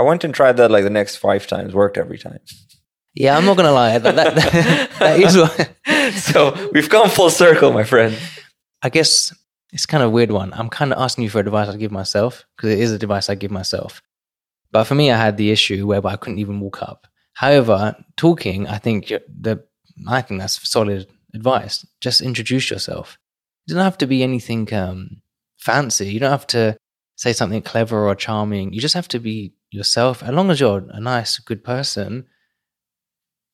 I 0.00 0.02
went 0.02 0.24
and 0.24 0.34
tried 0.34 0.56
that 0.56 0.70
like 0.70 0.84
the 0.84 0.96
next 1.00 1.16
five 1.16 1.46
times, 1.46 1.74
worked 1.74 1.98
every 1.98 2.18
time. 2.26 2.40
yeah 3.14 3.36
i'm 3.36 3.44
not 3.44 3.56
gonna 3.58 3.72
lie 3.72 3.98
that, 3.98 4.14
that, 4.14 4.34
that, 4.36 4.90
that 5.00 5.20
is 5.26 5.36
what 5.36 5.70
so 6.10 6.70
we've 6.72 6.88
come 6.88 7.08
full 7.08 7.30
circle, 7.30 7.72
my 7.72 7.84
friend. 7.84 8.16
I 8.82 8.88
guess 8.88 9.32
it's 9.72 9.86
kind 9.86 10.02
of 10.02 10.08
a 10.08 10.12
weird 10.12 10.30
one. 10.30 10.52
I'm 10.52 10.68
kind 10.68 10.92
of 10.92 10.98
asking 10.98 11.24
you 11.24 11.30
for 11.30 11.40
advice 11.40 11.68
I 11.68 11.76
give 11.76 11.92
myself 11.92 12.44
because 12.56 12.70
it 12.70 12.78
is 12.78 12.92
a 12.92 12.96
advice 12.96 13.30
I 13.30 13.34
give 13.34 13.50
myself. 13.50 14.02
But 14.72 14.84
for 14.84 14.94
me, 14.94 15.10
I 15.10 15.16
had 15.16 15.36
the 15.36 15.50
issue 15.50 15.86
whereby 15.86 16.12
I 16.12 16.16
couldn't 16.16 16.38
even 16.38 16.60
walk 16.60 16.82
up. 16.82 17.06
However, 17.34 17.96
talking, 18.16 18.66
I 18.66 18.78
think 18.78 19.08
the 19.08 19.64
I 20.08 20.22
think 20.22 20.40
that's 20.40 20.68
solid 20.68 21.06
advice. 21.34 21.86
Just 22.00 22.20
introduce 22.20 22.70
yourself. 22.70 23.18
You 23.66 23.74
don't 23.74 23.84
have 23.84 23.98
to 23.98 24.06
be 24.06 24.22
anything 24.22 24.72
um, 24.72 25.22
fancy. 25.58 26.06
You 26.12 26.20
don't 26.20 26.30
have 26.30 26.46
to 26.48 26.76
say 27.16 27.32
something 27.32 27.62
clever 27.62 28.08
or 28.08 28.14
charming. 28.14 28.72
You 28.72 28.80
just 28.80 28.94
have 28.94 29.08
to 29.08 29.18
be 29.18 29.52
yourself. 29.70 30.22
As 30.22 30.30
long 30.30 30.50
as 30.50 30.60
you're 30.60 30.84
a 30.88 31.00
nice, 31.00 31.38
good 31.38 31.62
person, 31.64 32.26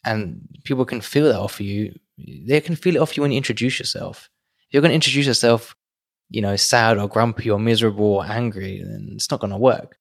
and 0.04 0.48
people 0.64 0.84
can 0.84 1.00
feel 1.00 1.26
that 1.26 1.38
off 1.38 1.60
of 1.60 1.66
you, 1.66 1.98
they 2.18 2.60
can 2.60 2.76
feel 2.76 2.96
it 2.96 3.02
off 3.02 3.16
you 3.16 3.22
when 3.22 3.32
you 3.32 3.36
introduce 3.36 3.78
yourself. 3.78 4.30
If 4.68 4.74
you're 4.74 4.80
going 4.82 4.90
to 4.90 4.96
introduce 4.96 5.26
yourself, 5.26 5.74
you 6.30 6.40
know, 6.40 6.56
sad 6.56 6.98
or 6.98 7.08
grumpy 7.08 7.50
or 7.50 7.58
miserable 7.58 8.06
or 8.06 8.26
angry, 8.26 8.82
then 8.82 9.10
it's 9.12 9.30
not 9.30 9.40
going 9.40 9.52
to 9.52 9.56
work. 9.56 9.98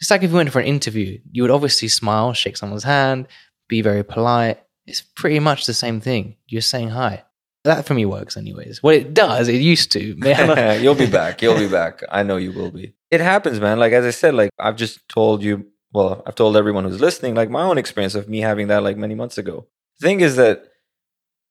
It's 0.00 0.10
like 0.10 0.22
if 0.22 0.30
you 0.30 0.36
went 0.36 0.52
for 0.52 0.60
an 0.60 0.66
interview, 0.66 1.18
you 1.30 1.42
would 1.42 1.50
obviously 1.50 1.88
smile, 1.88 2.32
shake 2.32 2.56
someone's 2.56 2.84
hand, 2.84 3.26
be 3.68 3.82
very 3.82 4.04
polite. 4.04 4.60
It's 4.86 5.02
pretty 5.02 5.40
much 5.40 5.66
the 5.66 5.74
same 5.74 6.00
thing. 6.00 6.36
You're 6.46 6.62
saying 6.62 6.90
hi. 6.90 7.24
That 7.64 7.84
for 7.84 7.94
me 7.94 8.06
works, 8.06 8.36
anyways. 8.36 8.82
Well, 8.82 8.94
it 8.94 9.12
does. 9.12 9.48
It 9.48 9.60
used 9.60 9.92
to. 9.92 10.14
Man, 10.16 10.82
You'll 10.82 10.94
be 10.94 11.06
back. 11.10 11.42
You'll 11.42 11.58
be 11.58 11.68
back. 11.68 12.02
I 12.10 12.22
know 12.22 12.36
you 12.36 12.52
will 12.52 12.70
be. 12.70 12.94
It 13.10 13.20
happens, 13.20 13.60
man. 13.60 13.78
Like 13.78 13.92
as 13.92 14.04
I 14.04 14.10
said, 14.10 14.34
like 14.34 14.50
I've 14.58 14.76
just 14.76 15.08
told 15.08 15.42
you. 15.42 15.66
Well, 15.90 16.22
I've 16.26 16.34
told 16.34 16.54
everyone 16.56 16.84
who's 16.84 17.00
listening, 17.00 17.34
like 17.34 17.48
my 17.48 17.62
own 17.62 17.78
experience 17.78 18.14
of 18.14 18.28
me 18.28 18.40
having 18.40 18.68
that 18.68 18.82
like 18.82 18.98
many 18.98 19.14
months 19.14 19.38
ago. 19.38 19.66
The 20.00 20.06
thing 20.06 20.20
is 20.20 20.36
that 20.36 20.64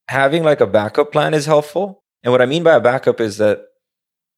having 0.07 0.43
like 0.43 0.61
a 0.61 0.67
backup 0.67 1.11
plan 1.11 1.33
is 1.33 1.47
helpful. 1.47 2.03
And 2.23 2.31
what 2.31 2.41
I 2.41 2.45
mean 2.45 2.63
by 2.63 2.75
a 2.75 2.79
backup 2.79 3.19
is 3.19 3.37
that 3.37 3.65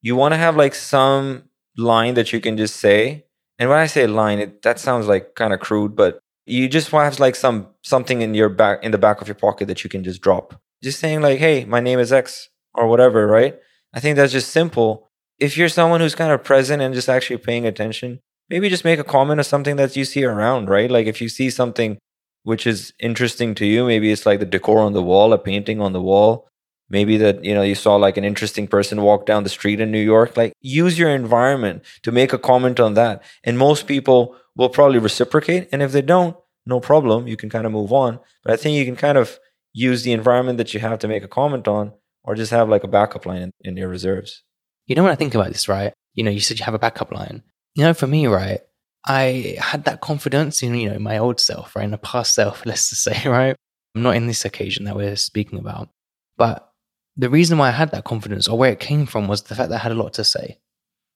you 0.02 0.16
want 0.16 0.34
to 0.34 0.38
have 0.38 0.56
like 0.56 0.74
some 0.76 1.44
line 1.78 2.14
that 2.14 2.32
you 2.32 2.40
can 2.40 2.58
just 2.58 2.78
say. 2.78 3.26
And 3.58 3.70
when 3.70 3.80
I 3.80 3.88
say 3.88 4.08
line, 4.08 4.40
it 4.40 4.62
that 4.62 4.80
sounds 4.80 5.08
like 5.08 5.36
kind 5.36 5.54
of 5.54 5.60
crude, 5.60 5.96
but 5.96 6.20
you 6.46 6.68
just 6.70 6.92
want 6.92 7.04
to 7.04 7.12
have 7.12 7.20
like 7.20 7.36
some 7.36 7.68
something 7.84 8.22
in 8.22 8.34
your 8.34 8.50
back 8.50 8.84
in 8.84 8.92
the 8.92 8.98
back 8.98 9.22
of 9.22 9.28
your 9.28 9.36
pocket 9.36 9.68
that 9.68 9.84
you 9.84 9.90
can 9.90 10.04
just 10.04 10.22
drop. 10.22 10.60
Just 10.82 11.00
saying 11.00 11.22
like, 11.22 11.40
"Hey, 11.40 11.66
my 11.66 11.82
name 11.82 12.00
is 12.00 12.14
X" 12.14 12.50
or 12.74 12.88
whatever, 12.88 13.28
right? 13.28 13.60
I 13.94 14.00
think 14.00 14.16
that's 14.16 14.32
just 14.32 14.52
simple. 14.52 15.09
If 15.40 15.58
you're 15.58 15.70
someone 15.70 16.02
who's 16.02 16.16
kind 16.16 16.32
of 16.32 16.44
present 16.44 16.82
and 16.82 16.94
just 16.94 17.10
actually 17.10 17.38
paying 17.38 17.66
attention, 17.66 18.20
maybe 18.50 18.70
just 18.70 18.86
make 18.86 19.00
a 19.00 19.04
comment 19.04 19.40
of 19.40 19.46
something 19.46 19.76
that 19.78 19.96
you 19.96 20.06
see 20.06 20.24
around, 20.24 20.70
right? 20.70 20.90
Like 20.92 21.08
if 21.08 21.22
you 21.22 21.30
see 21.30 21.50
something 21.50 21.98
which 22.44 22.66
is 22.66 22.94
interesting 23.00 23.56
to 23.56 23.66
you, 23.66 23.86
maybe 23.86 24.12
it's 24.12 24.26
like 24.26 24.40
the 24.40 24.46
decor 24.46 24.80
on 24.80 24.94
the 24.94 25.04
wall, 25.04 25.34
a 25.34 25.38
painting 25.38 25.82
on 25.82 25.94
the 25.94 26.02
wall, 26.02 26.48
maybe 26.90 27.18
that 27.18 27.44
you 27.44 27.54
know 27.54 27.62
you 27.62 27.76
saw 27.76 27.96
like 27.96 28.18
an 28.18 28.24
interesting 28.24 28.68
person 28.68 29.02
walk 29.02 29.26
down 29.26 29.44
the 29.44 29.50
street 29.50 29.80
in 29.80 29.92
New 29.92 30.02
York, 30.02 30.36
like 30.36 30.54
use 30.62 30.98
your 30.98 31.10
environment 31.10 31.84
to 32.04 32.12
make 32.12 32.34
a 32.34 32.40
comment 32.40 32.80
on 32.80 32.94
that. 32.96 33.22
And 33.44 33.58
most 33.58 33.88
people 33.88 34.36
will 34.56 34.70
probably 34.70 35.00
reciprocate, 35.00 35.70
and 35.72 35.82
if 35.82 35.92
they 35.92 36.02
don't, 36.02 36.36
no 36.66 36.80
problem, 36.80 37.28
you 37.28 37.38
can 37.38 37.50
kind 37.50 37.66
of 37.66 37.72
move 37.72 37.94
on. 37.94 38.20
But 38.44 38.54
I 38.54 38.58
think 38.58 38.78
you 38.78 38.86
can 38.86 38.96
kind 38.96 39.18
of 39.18 39.40
use 39.74 40.04
the 40.04 40.12
environment 40.12 40.58
that 40.58 40.74
you 40.74 40.80
have 40.80 41.00
to 41.00 41.08
make 41.08 41.24
a 41.24 41.28
comment 41.28 41.68
on 41.68 41.94
or 42.24 42.36
just 42.36 42.52
have 42.52 42.70
like 42.70 42.84
a 42.84 42.88
backup 42.88 43.26
line 43.26 43.42
in, 43.42 43.52
in 43.62 43.78
your 43.78 43.88
reserves. 43.88 44.44
You 44.90 44.96
know 44.96 45.04
when 45.04 45.12
I 45.12 45.16
think 45.16 45.36
about 45.36 45.50
this, 45.50 45.70
right? 45.70 45.94
You 46.16 46.24
know, 46.24 46.32
you 46.32 46.40
said 46.40 46.60
you 46.60 46.66
have 46.66 46.74
a 46.74 46.80
backup 46.80 47.12
line. 47.12 47.44
you 47.76 47.84
know, 47.84 47.94
for 47.94 48.08
me, 48.08 48.28
right, 48.28 48.60
I 49.06 49.56
had 49.60 49.86
that 49.86 50.02
confidence 50.02 50.62
in, 50.64 50.76
you 50.76 50.90
know, 50.90 51.00
my 51.00 51.20
old 51.20 51.40
self, 51.40 51.76
right, 51.76 51.86
in 51.86 51.92
the 51.92 51.98
past 51.98 52.34
self, 52.34 52.66
let's 52.66 52.90
just 52.90 53.04
say, 53.04 53.22
right? 53.30 53.56
I'm 53.96 54.02
not 54.02 54.16
in 54.16 54.28
this 54.28 54.46
occasion 54.46 54.86
that 54.86 54.96
we're 54.96 55.16
speaking 55.16 55.60
about. 55.60 55.90
But 56.38 56.72
the 57.16 57.30
reason 57.30 57.58
why 57.58 57.70
I 57.70 57.72
had 57.72 57.92
that 57.92 58.04
confidence 58.04 58.48
or 58.48 58.58
where 58.58 58.72
it 58.72 58.80
came 58.80 59.06
from 59.06 59.28
was 59.28 59.44
the 59.44 59.56
fact 59.56 59.70
that 59.70 59.76
I 59.76 59.84
had 59.84 59.92
a 59.92 59.96
lot 59.96 60.14
to 60.14 60.24
say. 60.24 60.60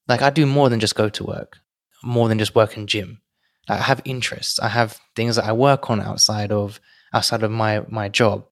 Like 0.07 0.21
I 0.21 0.29
do 0.29 0.45
more 0.45 0.69
than 0.69 0.79
just 0.79 0.95
go 0.95 1.09
to 1.09 1.23
work, 1.23 1.57
more 2.03 2.27
than 2.27 2.39
just 2.39 2.55
work 2.55 2.77
in 2.77 2.87
gym. 2.87 3.21
I 3.69 3.77
have 3.77 4.01
interests. 4.03 4.59
I 4.59 4.67
have 4.67 4.99
things 5.15 5.37
that 5.37 5.45
I 5.45 5.53
work 5.53 5.89
on 5.89 6.01
outside 6.01 6.51
of 6.51 6.79
outside 7.13 7.43
of 7.43 7.51
my 7.51 7.85
my 7.87 8.09
job. 8.09 8.45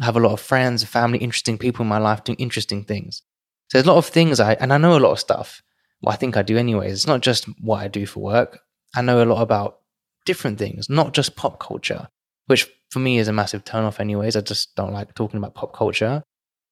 I 0.00 0.04
have 0.04 0.16
a 0.16 0.20
lot 0.20 0.32
of 0.32 0.40
friends, 0.40 0.84
family, 0.84 1.18
interesting 1.18 1.56
people 1.56 1.82
in 1.82 1.88
my 1.88 1.98
life 1.98 2.24
doing 2.24 2.38
interesting 2.38 2.84
things. 2.84 3.22
So 3.68 3.78
there's 3.78 3.86
a 3.86 3.92
lot 3.92 3.98
of 3.98 4.06
things 4.06 4.40
I 4.40 4.54
and 4.54 4.72
I 4.72 4.78
know 4.78 4.96
a 4.96 5.00
lot 5.00 5.12
of 5.12 5.20
stuff. 5.20 5.62
Well, 6.00 6.12
I 6.12 6.16
think 6.16 6.36
I 6.36 6.42
do 6.42 6.56
anyways. 6.56 6.92
It's 6.92 7.06
not 7.06 7.20
just 7.20 7.46
what 7.60 7.82
I 7.82 7.88
do 7.88 8.06
for 8.06 8.20
work. 8.20 8.60
I 8.94 9.02
know 9.02 9.22
a 9.22 9.26
lot 9.26 9.42
about 9.42 9.80
different 10.24 10.58
things, 10.58 10.88
not 10.88 11.12
just 11.12 11.36
pop 11.36 11.58
culture, 11.58 12.08
which 12.46 12.70
for 12.90 13.00
me 13.00 13.18
is 13.18 13.28
a 13.28 13.32
massive 13.32 13.64
turn 13.64 13.84
off 13.84 14.00
anyways. 14.00 14.36
I 14.36 14.40
just 14.40 14.74
don't 14.74 14.92
like 14.92 15.14
talking 15.14 15.38
about 15.38 15.54
pop 15.54 15.74
culture. 15.74 16.22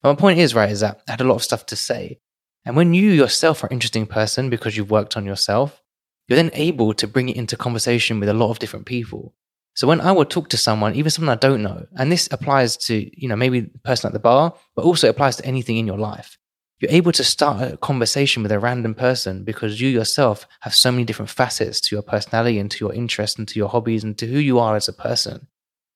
But 0.01 0.13
my 0.13 0.19
point 0.19 0.39
is, 0.39 0.55
right, 0.55 0.71
is 0.71 0.79
that 0.79 1.01
I 1.07 1.11
had 1.11 1.21
a 1.21 1.25
lot 1.25 1.35
of 1.35 1.43
stuff 1.43 1.65
to 1.67 1.75
say. 1.75 2.19
And 2.65 2.75
when 2.75 2.93
you 2.93 3.11
yourself 3.11 3.63
are 3.63 3.67
an 3.67 3.73
interesting 3.73 4.05
person 4.05 4.49
because 4.49 4.75
you've 4.75 4.91
worked 4.91 5.17
on 5.17 5.25
yourself, 5.25 5.81
you're 6.27 6.35
then 6.35 6.51
able 6.53 6.93
to 6.95 7.07
bring 7.07 7.29
it 7.29 7.37
into 7.37 7.55
conversation 7.55 8.19
with 8.19 8.29
a 8.29 8.33
lot 8.33 8.51
of 8.51 8.59
different 8.59 8.85
people. 8.85 9.33
So 9.75 9.87
when 9.87 10.01
I 10.01 10.11
would 10.11 10.29
talk 10.29 10.49
to 10.49 10.57
someone, 10.57 10.95
even 10.95 11.11
someone 11.11 11.35
I 11.35 11.39
don't 11.39 11.63
know, 11.63 11.85
and 11.97 12.11
this 12.11 12.27
applies 12.31 12.77
to, 12.77 13.09
you 13.19 13.27
know, 13.27 13.35
maybe 13.35 13.61
the 13.61 13.79
person 13.79 14.07
at 14.07 14.13
the 14.13 14.19
bar, 14.19 14.53
but 14.75 14.85
also 14.85 15.07
applies 15.07 15.35
to 15.37 15.45
anything 15.45 15.77
in 15.77 15.87
your 15.87 15.99
life. 15.99 16.36
You're 16.79 16.91
able 16.91 17.11
to 17.13 17.23
start 17.23 17.61
a 17.61 17.77
conversation 17.77 18.43
with 18.43 18.51
a 18.51 18.59
random 18.59 18.93
person 18.93 19.43
because 19.43 19.81
you 19.81 19.89
yourself 19.89 20.47
have 20.59 20.75
so 20.75 20.91
many 20.91 21.05
different 21.05 21.31
facets 21.31 21.81
to 21.81 21.95
your 21.95 22.03
personality 22.03 22.59
and 22.59 22.69
to 22.69 22.85
your 22.85 22.93
interests 22.93 23.37
and 23.39 23.47
to 23.47 23.57
your 23.57 23.69
hobbies 23.69 24.03
and 24.03 24.15
to 24.19 24.27
who 24.27 24.37
you 24.37 24.59
are 24.59 24.75
as 24.75 24.87
a 24.87 24.93
person. 24.93 25.47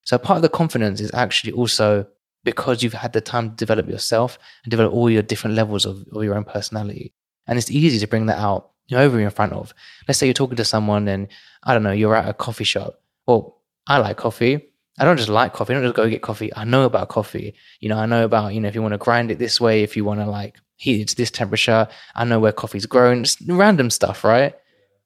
So 0.03 0.17
part 0.17 0.37
of 0.37 0.41
the 0.41 0.49
confidence 0.49 0.99
is 0.99 1.13
actually 1.13 1.53
also 1.53 2.07
because 2.43 2.81
you've 2.81 2.93
had 2.93 3.13
the 3.13 3.21
time 3.21 3.51
to 3.51 3.55
develop 3.55 3.87
yourself 3.87 4.39
and 4.63 4.71
develop 4.71 4.91
all 4.91 5.09
your 5.09 5.21
different 5.21 5.55
levels 5.55 5.85
of, 5.85 6.03
of 6.11 6.23
your 6.23 6.35
own 6.35 6.45
personality. 6.45 7.13
And 7.45 7.59
it's 7.59 7.69
easy 7.69 7.99
to 7.99 8.07
bring 8.07 8.25
that 8.25 8.39
out 8.39 8.71
over 8.91 9.19
in 9.19 9.29
front 9.29 9.53
of. 9.53 9.73
Let's 10.07 10.17
say 10.17 10.25
you're 10.25 10.33
talking 10.33 10.57
to 10.57 10.65
someone 10.65 11.07
and 11.07 11.27
I 11.63 11.73
don't 11.73 11.83
know, 11.83 11.91
you're 11.91 12.15
at 12.15 12.27
a 12.27 12.33
coffee 12.33 12.63
shop. 12.63 12.99
Well, 13.27 13.61
I 13.85 13.99
like 13.99 14.17
coffee. 14.17 14.70
I 15.01 15.03
don't 15.03 15.17
just 15.17 15.29
like 15.29 15.53
coffee. 15.53 15.73
I 15.73 15.77
don't 15.77 15.83
just 15.85 15.95
go 15.95 16.07
get 16.07 16.21
coffee. 16.21 16.53
I 16.55 16.63
know 16.63 16.83
about 16.83 17.09
coffee. 17.09 17.55
You 17.79 17.89
know, 17.89 17.97
I 17.97 18.05
know 18.05 18.23
about, 18.23 18.53
you 18.53 18.61
know, 18.61 18.67
if 18.67 18.75
you 18.75 18.83
want 18.83 18.93
to 18.93 18.99
grind 18.99 19.31
it 19.31 19.39
this 19.39 19.59
way, 19.59 19.81
if 19.81 19.97
you 19.97 20.05
want 20.05 20.19
to 20.19 20.27
like 20.27 20.57
heat 20.75 21.01
it 21.01 21.07
to 21.07 21.15
this 21.15 21.31
temperature, 21.31 21.87
I 22.13 22.23
know 22.23 22.39
where 22.39 22.51
coffee's 22.51 22.85
grown. 22.85 23.23
Just 23.23 23.41
random 23.47 23.89
stuff, 23.89 24.23
right? 24.23 24.53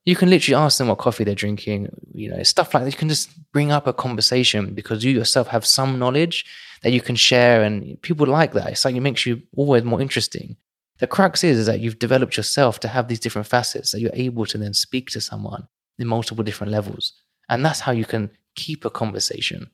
You 0.04 0.18
can 0.18 0.30
literally 0.30 0.62
ask 0.62 0.80
them 0.80 0.90
what 0.90 0.98
coffee 0.98 1.24
they're 1.24 1.34
drinking, 1.34 1.96
you 2.14 2.30
know, 2.30 2.44
stuff 2.44 2.74
like 2.74 2.84
that. 2.84 2.92
You 2.92 2.98
can 2.98 3.08
just 3.08 3.30
bring 3.54 3.72
up 3.72 3.88
a 3.88 3.94
conversation 3.94 4.74
because 4.74 5.06
you 5.06 5.14
yourself 5.14 5.48
have 5.48 5.66
some 5.66 5.98
knowledge 5.98 6.46
that 6.82 6.92
you 6.92 7.00
can 7.00 7.16
share 7.16 7.64
and 7.64 8.00
people 8.02 8.28
like 8.28 8.52
that. 8.52 8.72
It's 8.72 8.84
like 8.84 8.96
it 8.96 9.00
makes 9.00 9.26
you 9.26 9.44
always 9.56 9.86
more 9.86 10.02
interesting. 10.02 10.58
The 11.00 11.08
crux 11.08 11.42
is, 11.42 11.58
is 11.58 11.68
that 11.68 11.80
you've 11.80 12.00
developed 12.00 12.36
yourself 12.36 12.82
to 12.82 12.90
have 12.90 13.08
these 13.08 13.22
different 13.22 13.48
facets 13.48 13.94
that 13.94 14.02
you're 14.02 14.12
able 14.14 14.46
to 14.48 14.58
then 14.58 14.74
speak 14.74 15.10
to 15.12 15.22
someone 15.22 15.70
in 15.98 16.08
multiple 16.08 16.44
different 16.44 16.74
levels. 16.74 17.14
And 17.48 17.66
that's 17.66 17.80
how 17.80 17.94
you 17.94 18.04
can 18.04 18.30
keep 18.56 18.84
a 18.84 18.90
conversation. 18.90 19.70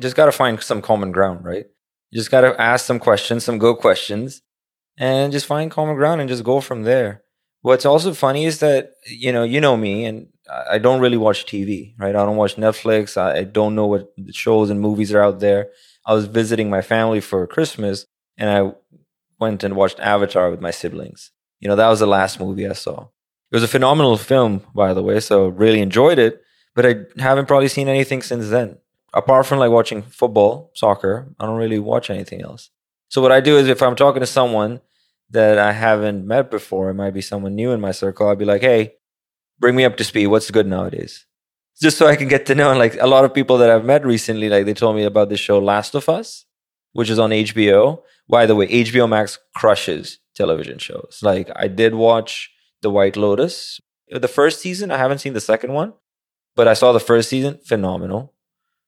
Just 0.00 0.16
got 0.16 0.26
to 0.26 0.32
find 0.32 0.60
some 0.62 0.82
common 0.82 1.12
ground, 1.12 1.44
right? 1.44 1.66
You 2.10 2.20
just 2.20 2.30
got 2.30 2.42
to 2.42 2.60
ask 2.60 2.84
some 2.86 2.98
questions, 2.98 3.44
some 3.44 3.58
good 3.58 3.76
questions, 3.76 4.42
and 4.98 5.32
just 5.32 5.46
find 5.46 5.70
common 5.70 5.96
ground 5.96 6.20
and 6.20 6.28
just 6.28 6.44
go 6.44 6.60
from 6.60 6.82
there. 6.82 7.22
What's 7.62 7.86
also 7.86 8.12
funny 8.12 8.44
is 8.44 8.60
that, 8.60 8.90
you 9.06 9.32
know, 9.32 9.42
you 9.42 9.60
know 9.60 9.76
me 9.76 10.04
and 10.04 10.28
I 10.70 10.78
don't 10.78 11.00
really 11.00 11.16
watch 11.16 11.46
TV, 11.46 11.94
right? 11.98 12.14
I 12.14 12.24
don't 12.24 12.36
watch 12.36 12.56
Netflix. 12.56 13.16
I 13.16 13.44
don't 13.44 13.74
know 13.74 13.86
what 13.86 14.12
shows 14.32 14.68
and 14.68 14.80
movies 14.80 15.12
are 15.12 15.22
out 15.22 15.40
there. 15.40 15.68
I 16.04 16.12
was 16.12 16.26
visiting 16.26 16.68
my 16.68 16.82
family 16.82 17.20
for 17.20 17.46
Christmas 17.46 18.06
and 18.36 18.50
I 18.50 18.72
went 19.40 19.64
and 19.64 19.74
watched 19.76 19.98
Avatar 20.00 20.50
with 20.50 20.60
my 20.60 20.70
siblings. 20.70 21.30
You 21.60 21.68
know, 21.68 21.76
that 21.76 21.88
was 21.88 22.00
the 22.00 22.06
last 22.06 22.38
movie 22.38 22.68
I 22.68 22.74
saw. 22.74 23.08
It 23.50 23.56
was 23.56 23.62
a 23.62 23.68
phenomenal 23.68 24.18
film, 24.18 24.62
by 24.74 24.92
the 24.92 25.02
way, 25.02 25.20
so 25.20 25.48
really 25.48 25.80
enjoyed 25.80 26.18
it, 26.18 26.42
but 26.74 26.84
I 26.84 26.96
haven't 27.18 27.46
probably 27.46 27.68
seen 27.68 27.88
anything 27.88 28.20
since 28.20 28.48
then. 28.50 28.78
Apart 29.14 29.46
from 29.46 29.58
like 29.58 29.70
watching 29.70 30.02
football, 30.02 30.70
soccer, 30.74 31.28
I 31.38 31.46
don't 31.46 31.56
really 31.56 31.78
watch 31.78 32.10
anything 32.10 32.42
else. 32.42 32.70
So 33.08 33.22
what 33.22 33.32
I 33.32 33.40
do 33.40 33.56
is 33.56 33.68
if 33.68 33.82
I'm 33.82 33.96
talking 33.96 34.20
to 34.20 34.26
someone 34.26 34.80
that 35.30 35.58
I 35.58 35.72
haven't 35.72 36.26
met 36.26 36.50
before, 36.50 36.90
it 36.90 36.94
might 36.94 37.14
be 37.14 37.20
someone 37.20 37.54
new 37.54 37.70
in 37.70 37.80
my 37.80 37.92
circle, 37.92 38.28
I'd 38.28 38.38
be 38.38 38.44
like, 38.44 38.62
hey, 38.62 38.94
bring 39.58 39.76
me 39.76 39.84
up 39.84 39.96
to 39.98 40.04
speed. 40.04 40.26
What's 40.26 40.50
good 40.50 40.66
nowadays? 40.66 41.26
just 41.80 41.98
so 41.98 42.06
I 42.06 42.16
can 42.16 42.28
get 42.28 42.46
to 42.46 42.54
know. 42.54 42.70
And 42.70 42.78
like 42.78 42.96
a 43.00 43.06
lot 43.06 43.24
of 43.24 43.34
people 43.34 43.58
that 43.58 43.70
I've 43.70 43.84
met 43.84 44.04
recently, 44.04 44.48
like 44.48 44.66
they 44.66 44.74
told 44.74 44.96
me 44.96 45.04
about 45.04 45.28
this 45.28 45.40
show 45.40 45.58
Last 45.58 45.94
of 45.94 46.08
Us, 46.08 46.44
which 46.92 47.10
is 47.10 47.18
on 47.18 47.30
HBO. 47.30 48.02
By 48.28 48.46
the 48.46 48.54
way, 48.54 48.68
HBO 48.68 49.08
Max 49.08 49.38
crushes 49.54 50.18
television 50.34 50.78
shows. 50.78 51.20
Like 51.22 51.50
I 51.56 51.68
did 51.68 51.94
watch 51.94 52.50
The 52.82 52.90
White 52.90 53.16
Lotus, 53.16 53.80
the 54.10 54.28
first 54.28 54.60
season. 54.60 54.90
I 54.90 54.98
haven't 54.98 55.18
seen 55.18 55.34
the 55.34 55.40
second 55.40 55.72
one, 55.72 55.94
but 56.54 56.68
I 56.68 56.74
saw 56.74 56.92
the 56.92 57.00
first 57.00 57.28
season. 57.28 57.58
Phenomenal. 57.64 58.32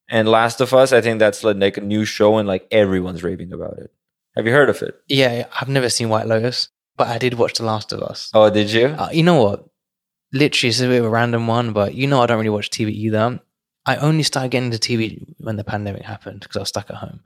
And 0.09 0.29
Last 0.29 0.61
of 0.61 0.73
Us, 0.73 0.93
I 0.93 1.01
think 1.01 1.19
that's 1.19 1.43
like 1.43 1.77
a 1.77 1.81
new 1.81 2.05
show 2.05 2.39
and 2.39 2.47
like 2.47 2.67
everyone's 2.71 3.23
raving 3.23 3.53
about 3.53 3.79
it. 3.79 3.93
Have 4.37 4.47
you 4.47 4.53
heard 4.53 4.71
of 4.71 4.83
it? 4.83 4.95
Yeah, 5.09 5.47
I've 5.61 5.69
never 5.69 5.89
seen 5.89 6.09
White 6.09 6.27
Lotus, 6.27 6.69
but 6.97 7.09
I 7.09 7.19
did 7.19 7.35
watch 7.35 7.55
The 7.55 7.65
Last 7.65 7.93
of 7.93 8.03
Us. 8.03 8.31
Oh, 8.35 8.51
did 8.51 8.71
you? 8.71 8.89
Uh, 8.89 9.09
you 9.11 9.23
know 9.23 9.43
what? 9.43 9.67
literally 10.33 10.71
it's 10.71 10.81
a 10.81 10.89
bit 10.89 11.01
of 11.01 11.05
a 11.05 11.11
random 11.11 11.47
one, 11.47 11.73
but 11.73 11.95
you 11.95 12.07
know 12.07 12.23
I 12.23 12.27
don't 12.27 12.39
really 12.39 12.51
watch 12.51 12.71
TV 12.71 12.91
either. 12.91 13.41
I 13.85 13.97
only 13.97 14.23
started 14.23 14.51
getting 14.51 14.73
into 14.73 14.79
TV 14.79 15.35
when 15.39 15.57
the 15.57 15.65
pandemic 15.65 16.03
happened 16.03 16.41
because 16.41 16.57
I 16.57 16.61
was 16.61 16.69
stuck 16.69 16.91
at 16.91 16.97
home. 16.97 17.21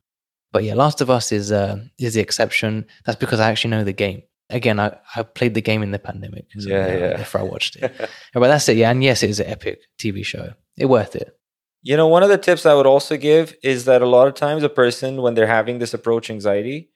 But 0.53 0.65
yeah, 0.65 0.75
Last 0.75 1.01
of 1.01 1.11
Us 1.11 1.33
is 1.33 1.53
uh, 1.53 1.79
is 1.99 2.15
the 2.15 2.21
exception. 2.21 2.87
That's 3.05 3.19
because 3.19 3.41
I 3.41 3.51
actually 3.51 3.71
know 3.71 3.85
the 3.85 3.93
game. 3.93 4.23
Again, 4.51 4.81
I, 4.81 4.99
I 5.15 5.23
played 5.23 5.55
the 5.55 5.63
game 5.63 5.83
in 5.83 5.93
the 5.93 5.99
pandemic. 5.99 6.47
So 6.59 6.69
yeah, 6.69 6.87
yeah. 6.89 7.17
Therefore, 7.17 7.43
I 7.43 7.45
watched 7.45 7.77
it. 7.77 7.95
but 8.35 8.49
that's 8.49 8.69
it. 8.69 8.77
Yeah, 8.77 8.91
and 8.91 9.03
yes, 9.03 9.23
it 9.23 9.31
is 9.31 9.41
an 9.41 9.47
epic 9.47 9.81
TV 9.99 10.25
show. 10.25 10.55
It 10.77 10.87
worth 10.87 11.15
it. 11.15 11.39
You 11.83 11.97
know, 11.97 12.07
one 12.09 12.23
of 12.23 12.29
the 12.29 12.39
tips 12.39 12.67
I 12.67 12.75
would 12.75 12.87
also 12.87 13.17
give 13.17 13.55
is 13.63 13.87
that 13.87 14.03
a 14.03 14.07
lot 14.07 14.29
of 14.29 14.35
times 14.35 14.63
a 14.63 14.69
person, 14.69 15.23
when 15.23 15.35
they're 15.35 15.47
having 15.47 15.79
this 15.79 15.95
approach 15.95 16.31
anxiety, 16.31 16.91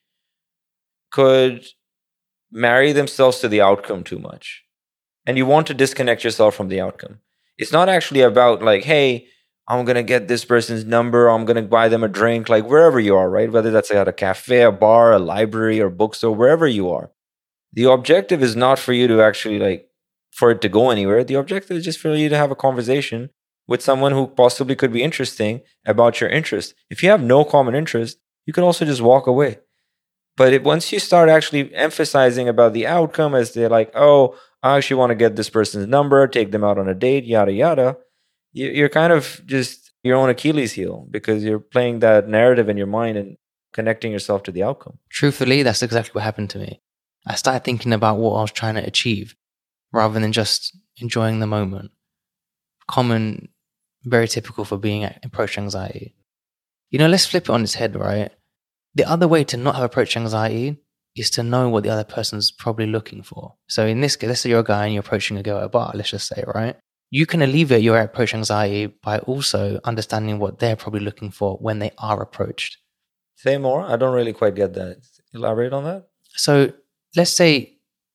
could 1.10 1.64
marry 2.52 2.92
themselves 2.92 3.40
to 3.40 3.48
the 3.48 3.60
outcome 3.60 4.04
too 4.04 4.18
much 4.18 4.64
and 5.26 5.38
you 5.38 5.46
want 5.46 5.66
to 5.68 5.74
disconnect 5.74 6.24
yourself 6.24 6.54
from 6.54 6.68
the 6.68 6.80
outcome. 6.80 7.20
It's 7.58 7.72
not 7.72 7.88
actually 7.88 8.22
about 8.22 8.62
like, 8.62 8.84
hey, 8.84 9.28
I'm 9.68 9.84
gonna 9.84 10.02
get 10.02 10.28
this 10.28 10.44
person's 10.44 10.84
number, 10.84 11.28
I'm 11.28 11.44
gonna 11.44 11.62
buy 11.62 11.88
them 11.88 12.04
a 12.04 12.08
drink, 12.08 12.48
like 12.48 12.66
wherever 12.68 13.00
you 13.00 13.16
are, 13.16 13.30
right? 13.30 13.50
Whether 13.52 13.70
that's 13.70 13.90
at 13.90 14.08
a 14.08 14.12
cafe, 14.12 14.62
a 14.62 14.72
bar, 14.72 15.12
a 15.12 15.18
library, 15.18 15.80
or 15.80 15.90
bookstore, 15.90 16.34
wherever 16.34 16.66
you 16.66 16.90
are. 16.90 17.12
The 17.72 17.90
objective 17.90 18.42
is 18.42 18.56
not 18.56 18.78
for 18.78 18.92
you 18.92 19.08
to 19.08 19.22
actually 19.22 19.58
like 19.58 19.88
for 20.32 20.50
it 20.52 20.60
to 20.62 20.68
go 20.68 20.90
anywhere. 20.90 21.24
The 21.24 21.34
objective 21.34 21.78
is 21.78 21.84
just 21.84 22.00
for 22.00 22.14
you 22.14 22.28
to 22.28 22.36
have 22.36 22.50
a 22.50 22.56
conversation 22.56 23.30
with 23.66 23.83
someone 23.83 24.12
who 24.12 24.26
possibly 24.26 24.76
could 24.76 24.92
be 24.92 25.02
interesting 25.02 25.62
about 25.87 26.21
your 26.21 26.30
interest. 26.30 26.75
If 26.90 27.02
you 27.02 27.11
have 27.11 27.23
no 27.23 27.44
common 27.44 27.75
interest, 27.75 28.18
you 28.47 28.52
can 28.52 28.64
also 28.64 28.85
just 28.85 29.00
walk 29.00 29.26
away. 29.26 29.59
But 30.37 30.62
once 30.62 30.92
you 30.92 30.99
start 30.99 31.28
actually 31.28 31.73
emphasizing 31.75 32.49
about 32.49 32.73
the 32.73 32.87
outcome 32.87 33.35
as 33.35 33.54
they're 33.54 33.68
like, 33.68 33.92
oh, 33.94 34.37
I 34.62 34.76
actually 34.76 34.97
want 34.97 35.11
to 35.11 35.14
get 35.14 35.37
this 35.37 35.50
person's 35.50 35.87
number, 35.87 36.26
take 36.26 36.50
them 36.50 36.64
out 36.64 36.78
on 36.78 36.88
a 36.88 36.94
date, 36.94 37.25
yada, 37.25 37.52
yada. 37.52 37.99
You're 38.52 38.88
kind 38.88 39.12
of 39.12 39.42
just 39.47 39.92
your 40.02 40.16
own 40.16 40.28
Achilles 40.28 40.73
heel 40.73 41.06
because 41.11 41.44
you're 41.44 41.61
playing 41.61 42.00
that 42.00 42.28
narrative 42.28 42.68
in 42.68 42.76
your 42.76 42.87
mind 42.87 43.16
and 43.16 43.37
connecting 43.73 44.12
yourself 44.12 44.42
to 44.44 44.52
the 44.52 44.62
outcome. 44.62 44.99
Truthfully, 45.11 45.62
that's 45.62 45.83
exactly 45.83 46.12
what 46.12 46.25
happened 46.25 46.50
to 46.50 46.59
me. 46.59 46.80
I 47.26 47.35
started 47.35 47.64
thinking 47.64 47.92
about 47.92 48.18
what 48.18 48.37
I 48.37 48.42
was 48.42 48.52
trying 48.52 48.75
to 48.75 48.87
achieve 48.87 49.35
rather 49.92 50.21
than 50.21 50.33
just 50.33 50.76
enjoying 50.99 51.40
the 51.40 51.47
moment. 51.47 51.90
Common, 52.87 53.49
very 54.04 54.28
typical 54.28 54.64
for 54.64 54.78
being 54.78 55.04
approach 55.23 55.58
anxiety. 55.58 56.14
You 56.90 56.99
know, 56.99 57.08
let's 57.08 57.26
flip 57.26 57.44
it 57.44 57.50
on 57.50 57.62
its 57.62 57.75
head, 57.75 57.96
right? 57.96 58.30
The 58.94 59.04
other 59.04 59.26
way 59.26 59.44
to 59.44 59.56
not 59.56 59.75
have 59.75 59.84
approach 59.84 60.16
anxiety 60.16 60.78
is 61.16 61.30
to 61.30 61.42
know 61.42 61.68
what 61.68 61.82
the 61.82 61.90
other 61.90 62.04
person's 62.04 62.50
probably 62.50 62.87
looking 62.87 63.23
for. 63.23 63.54
So 63.68 63.87
in 63.87 64.00
this 64.00 64.16
case, 64.16 64.28
let's 64.28 64.40
say 64.40 64.50
you're 64.50 64.61
a 64.61 64.64
guy 64.64 64.84
and 64.84 64.94
you're 64.94 65.00
approaching 65.00 65.37
a 65.37 65.42
girl 65.42 65.58
at 65.58 65.64
a 65.64 65.68
bar, 65.68 65.92
let's 65.94 66.11
just 66.11 66.28
say, 66.28 66.44
right? 66.54 66.76
You 67.11 67.26
can 67.26 67.42
alleviate 67.42 67.82
your 67.82 67.99
approach 67.99 68.34
anxiety 68.34 68.87
by 68.87 69.18
also 69.20 69.80
understanding 69.84 70.38
what 70.38 70.58
they're 70.58 70.76
probably 70.76 71.00
looking 71.00 71.30
for 71.30 71.56
when 71.58 71.78
they 71.78 71.92
are 71.99 72.20
approached. 72.20 72.78
Say 73.37 73.58
more. 73.58 73.82
I 73.82 73.96
don't 73.96 74.14
really 74.14 74.32
quite 74.32 74.54
get 74.54 74.75
that. 74.75 74.99
Elaborate 75.32 75.73
on 75.73 75.84
that. 75.84 76.08
So 76.30 76.73
let's 77.16 77.30
say, 77.30 77.73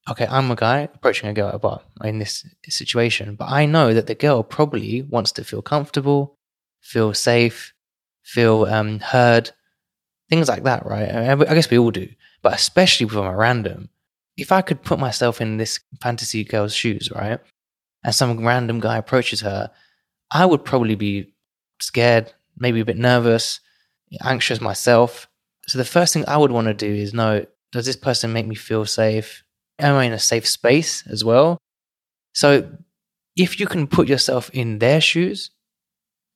okay, 0.09 0.27
I'm 0.29 0.51
a 0.51 0.55
guy 0.55 0.79
approaching 0.79 1.29
a 1.29 1.33
girl 1.33 1.49
at 1.49 1.55
a 1.55 1.59
bar 1.59 1.81
in 2.03 2.19
this 2.19 2.45
situation, 2.67 3.35
but 3.35 3.49
I 3.49 3.65
know 3.65 3.93
that 3.93 4.07
the 4.07 4.15
girl 4.15 4.43
probably 4.43 5.01
wants 5.01 5.31
to 5.33 5.43
feel 5.43 5.61
comfortable, 5.61 6.37
feel 6.81 7.13
safe, 7.13 7.73
feel 8.23 8.65
um, 8.65 8.99
heard, 8.99 9.51
things 10.29 10.47
like 10.47 10.63
that, 10.63 10.85
right? 10.85 11.09
I 11.09 11.53
guess 11.55 11.69
we 11.69 11.77
all 11.77 11.91
do 11.91 12.09
but 12.41 12.53
especially 12.53 13.07
from 13.07 13.25
a 13.25 13.35
random. 13.35 13.89
If 14.37 14.51
I 14.51 14.61
could 14.61 14.81
put 14.81 14.99
myself 14.99 15.41
in 15.41 15.57
this 15.57 15.79
fantasy 16.01 16.43
girl's 16.43 16.73
shoes, 16.73 17.11
right? 17.11 17.39
and 18.01 18.15
some 18.15 18.45
random 18.45 18.79
guy 18.79 18.97
approaches 18.97 19.41
her, 19.41 19.69
I 20.31 20.45
would 20.45 20.63
probably 20.63 20.95
be 20.95 21.33
scared, 21.81 22.31
maybe 22.57 22.79
a 22.79 22.85
bit 22.85 22.97
nervous, 22.97 23.59
anxious 24.23 24.61
myself. 24.61 25.27
So 25.67 25.77
the 25.77 25.83
first 25.83 26.13
thing 26.13 26.23
I 26.25 26.37
would 26.37 26.51
want 26.51 26.67
to 26.67 26.73
do 26.73 26.87
is 26.87 27.13
know 27.13 27.45
does 27.73 27.85
this 27.85 27.97
person 27.97 28.31
make 28.31 28.47
me 28.47 28.55
feel 28.55 28.85
safe? 28.85 29.43
Am 29.79 29.95
I 29.95 30.05
in 30.05 30.13
a 30.13 30.19
safe 30.19 30.47
space 30.47 31.03
as 31.07 31.23
well? 31.23 31.57
So 32.33 32.69
if 33.35 33.59
you 33.59 33.65
can 33.65 33.87
put 33.87 34.07
yourself 34.07 34.49
in 34.51 34.79
their 34.79 35.01
shoes 35.01 35.51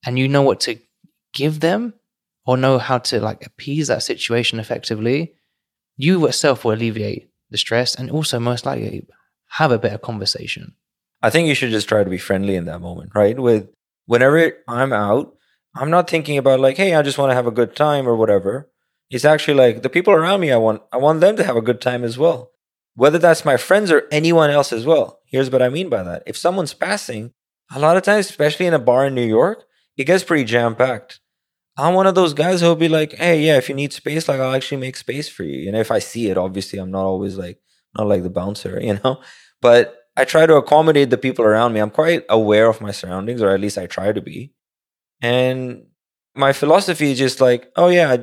and 0.05 0.17
you 0.17 0.27
know 0.27 0.41
what 0.41 0.59
to 0.62 0.79
give 1.33 1.59
them 1.59 1.93
or 2.45 2.57
know 2.57 2.77
how 2.77 2.97
to 2.97 3.19
like 3.19 3.45
appease 3.45 3.88
that 3.88 4.03
situation 4.03 4.59
effectively, 4.59 5.33
you 5.97 6.25
yourself 6.25 6.63
will 6.63 6.73
alleviate 6.73 7.29
the 7.50 7.57
stress 7.57 7.95
and 7.95 8.09
also 8.09 8.39
most 8.39 8.65
likely 8.65 9.05
have 9.50 9.71
a 9.71 9.79
better 9.79 9.97
conversation. 9.97 10.75
I 11.21 11.29
think 11.29 11.47
you 11.47 11.55
should 11.55 11.71
just 11.71 11.88
try 11.88 12.03
to 12.03 12.09
be 12.09 12.17
friendly 12.17 12.55
in 12.55 12.65
that 12.65 12.81
moment, 12.81 13.12
right? 13.15 13.39
With 13.39 13.69
whenever 14.05 14.53
I'm 14.67 14.91
out, 14.91 15.35
I'm 15.75 15.89
not 15.89 16.09
thinking 16.09 16.38
about 16.38 16.59
like, 16.59 16.77
hey, 16.77 16.95
I 16.95 17.01
just 17.01 17.17
want 17.17 17.31
to 17.31 17.35
have 17.35 17.47
a 17.47 17.51
good 17.51 17.75
time 17.75 18.07
or 18.07 18.15
whatever. 18.15 18.69
It's 19.09 19.25
actually 19.25 19.55
like 19.55 19.83
the 19.83 19.89
people 19.89 20.13
around 20.13 20.39
me, 20.39 20.51
I 20.51 20.57
want 20.57 20.81
I 20.91 20.97
want 20.97 21.21
them 21.21 21.35
to 21.38 21.43
have 21.43 21.55
a 21.55 21.62
good 21.62 21.81
time 21.81 22.03
as 22.03 22.17
well. 22.17 22.52
Whether 22.95 23.17
that's 23.17 23.45
my 23.45 23.57
friends 23.57 23.91
or 23.91 24.03
anyone 24.12 24.50
else 24.50 24.71
as 24.71 24.85
well. 24.85 25.19
Here's 25.25 25.50
what 25.50 25.62
I 25.62 25.69
mean 25.69 25.89
by 25.89 26.03
that. 26.03 26.23
If 26.27 26.38
someone's 26.38 26.73
passing, 26.73 27.33
a 27.73 27.79
lot 27.79 27.97
of 27.97 28.03
times, 28.03 28.29
especially 28.29 28.67
in 28.67 28.73
a 28.73 28.79
bar 28.79 29.07
in 29.07 29.15
New 29.15 29.25
York, 29.25 29.65
it 29.97 30.05
gets 30.05 30.23
pretty 30.23 30.43
jam 30.43 30.75
packed. 30.75 31.19
I'm 31.75 31.95
one 31.95 32.05
of 32.05 32.13
those 32.13 32.33
guys 32.33 32.62
who'll 32.62 32.75
be 32.75 32.89
like, 32.89 33.13
hey, 33.13 33.41
yeah, 33.41 33.57
if 33.57 33.67
you 33.67 33.75
need 33.75 33.93
space, 33.93 34.27
like 34.27 34.39
I'll 34.39 34.53
actually 34.53 34.77
make 34.77 34.95
space 34.95 35.27
for 35.27 35.43
you. 35.43 35.67
And 35.67 35.75
if 35.75 35.89
I 35.89 36.00
see 36.00 36.29
it, 36.29 36.38
obviously, 36.38 36.77
I'm 36.77 36.91
not 36.91 37.05
always 37.05 37.38
like, 37.38 37.59
not 37.97 38.07
like 38.07 38.23
the 38.23 38.29
bouncer, 38.29 38.79
you 38.81 39.00
know? 39.03 39.21
But 39.62 39.95
I 40.15 40.25
try 40.25 40.45
to 40.45 40.55
accommodate 40.55 41.09
the 41.09 41.17
people 41.17 41.45
around 41.45 41.73
me. 41.73 41.79
I'm 41.79 41.89
quite 41.89 42.25
aware 42.29 42.67
of 42.67 42.81
my 42.81 42.91
surroundings, 42.91 43.41
or 43.41 43.50
at 43.50 43.62
least 43.62 43.77
I 43.77 43.88
try 43.88 44.12
to 44.12 44.21
be. 44.21 44.53
And 45.21 45.88
my 46.35 46.53
philosophy 46.53 47.12
is 47.12 47.17
just 47.17 47.41
like, 47.41 47.71
oh, 47.75 47.88
yeah, 47.88 48.17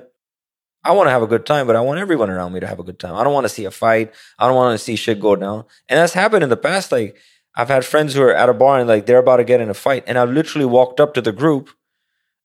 I, 0.84 0.92
want 0.92 1.06
to 1.06 1.10
have 1.10 1.22
a 1.22 1.26
good 1.26 1.46
time, 1.46 1.66
but 1.66 1.76
I 1.76 1.80
want 1.80 2.00
everyone 2.00 2.30
around 2.30 2.52
me 2.52 2.60
to 2.60 2.66
have 2.66 2.78
a 2.78 2.84
good 2.84 2.98
time. 2.98 3.14
I 3.14 3.24
don't 3.24 3.32
want 3.32 3.44
to 3.44 3.48
see 3.48 3.64
a 3.64 3.70
fight. 3.70 4.12
I 4.38 4.46
don't 4.46 4.56
want 4.56 4.78
to 4.78 4.84
see 4.84 4.96
shit 4.96 5.20
go 5.20 5.36
down. 5.36 5.64
And 5.88 5.98
that's 5.98 6.12
happened 6.14 6.42
in 6.42 6.50
the 6.50 6.56
past. 6.56 6.92
Like, 6.92 7.16
I've 7.54 7.68
had 7.68 7.84
friends 7.84 8.14
who 8.14 8.22
are 8.22 8.34
at 8.34 8.48
a 8.48 8.54
bar 8.54 8.78
and 8.78 8.88
like 8.88 9.06
they're 9.06 9.18
about 9.18 9.38
to 9.38 9.44
get 9.44 9.60
in 9.60 9.70
a 9.70 9.74
fight. 9.74 10.04
And 10.06 10.18
I've 10.18 10.30
literally 10.30 10.66
walked 10.66 11.00
up 11.00 11.14
to 11.14 11.20
the 11.20 11.32
group 11.32 11.70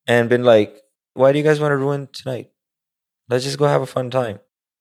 and 0.07 0.29
been 0.29 0.43
like, 0.43 0.75
why 1.13 1.31
do 1.31 1.37
you 1.37 1.43
guys 1.43 1.59
want 1.59 1.71
to 1.71 1.77
ruin 1.77 2.07
tonight? 2.11 2.51
Let's 3.29 3.43
just 3.43 3.57
go 3.57 3.65
have 3.65 3.81
a 3.81 3.87
fun 3.87 4.09
time. 4.09 4.39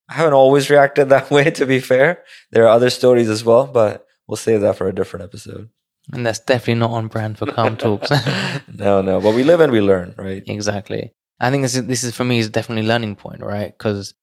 I 0.08 0.14
haven't 0.14 0.34
always 0.34 0.68
reacted 0.70 1.08
that 1.10 1.30
way, 1.30 1.50
to 1.50 1.66
be 1.66 1.80
fair. 1.80 2.24
There 2.50 2.64
are 2.64 2.68
other 2.68 2.90
stories 2.90 3.28
as 3.28 3.44
well, 3.44 3.66
but 3.66 4.06
we'll 4.26 4.36
save 4.36 4.60
that 4.62 4.76
for 4.76 4.88
a 4.88 4.94
different 4.94 5.24
episode. 5.24 5.70
And 6.12 6.26
that's 6.26 6.40
definitely 6.40 6.80
not 6.80 6.90
on 6.90 7.08
brand 7.08 7.38
for 7.38 7.46
Calm 7.46 7.76
Talks. 7.78 8.10
no, 8.74 9.00
no. 9.00 9.20
But 9.20 9.34
we 9.34 9.42
live 9.42 9.60
and 9.60 9.72
we 9.72 9.80
learn, 9.80 10.14
right? 10.18 10.42
Exactly. 10.46 11.14
I 11.40 11.50
think 11.50 11.62
this 11.62 11.76
is, 11.76 11.86
this 11.86 12.04
is 12.04 12.14
for 12.14 12.24
me 12.24 12.38
is 12.38 12.48
definitely 12.48 12.86
learning 12.86 13.16
point, 13.16 13.42
right? 13.42 13.76
Because, 13.76 14.14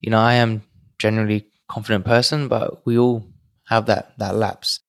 you 0.00 0.10
know, 0.10 0.20
I 0.20 0.34
am 0.34 0.62
generally 0.98 1.46
confident 1.70 2.04
person, 2.04 2.48
but 2.48 2.84
we 2.86 2.98
all 2.98 3.26
have 3.66 3.86
that, 3.86 4.18
that 4.18 4.34
lapse. 4.34 4.80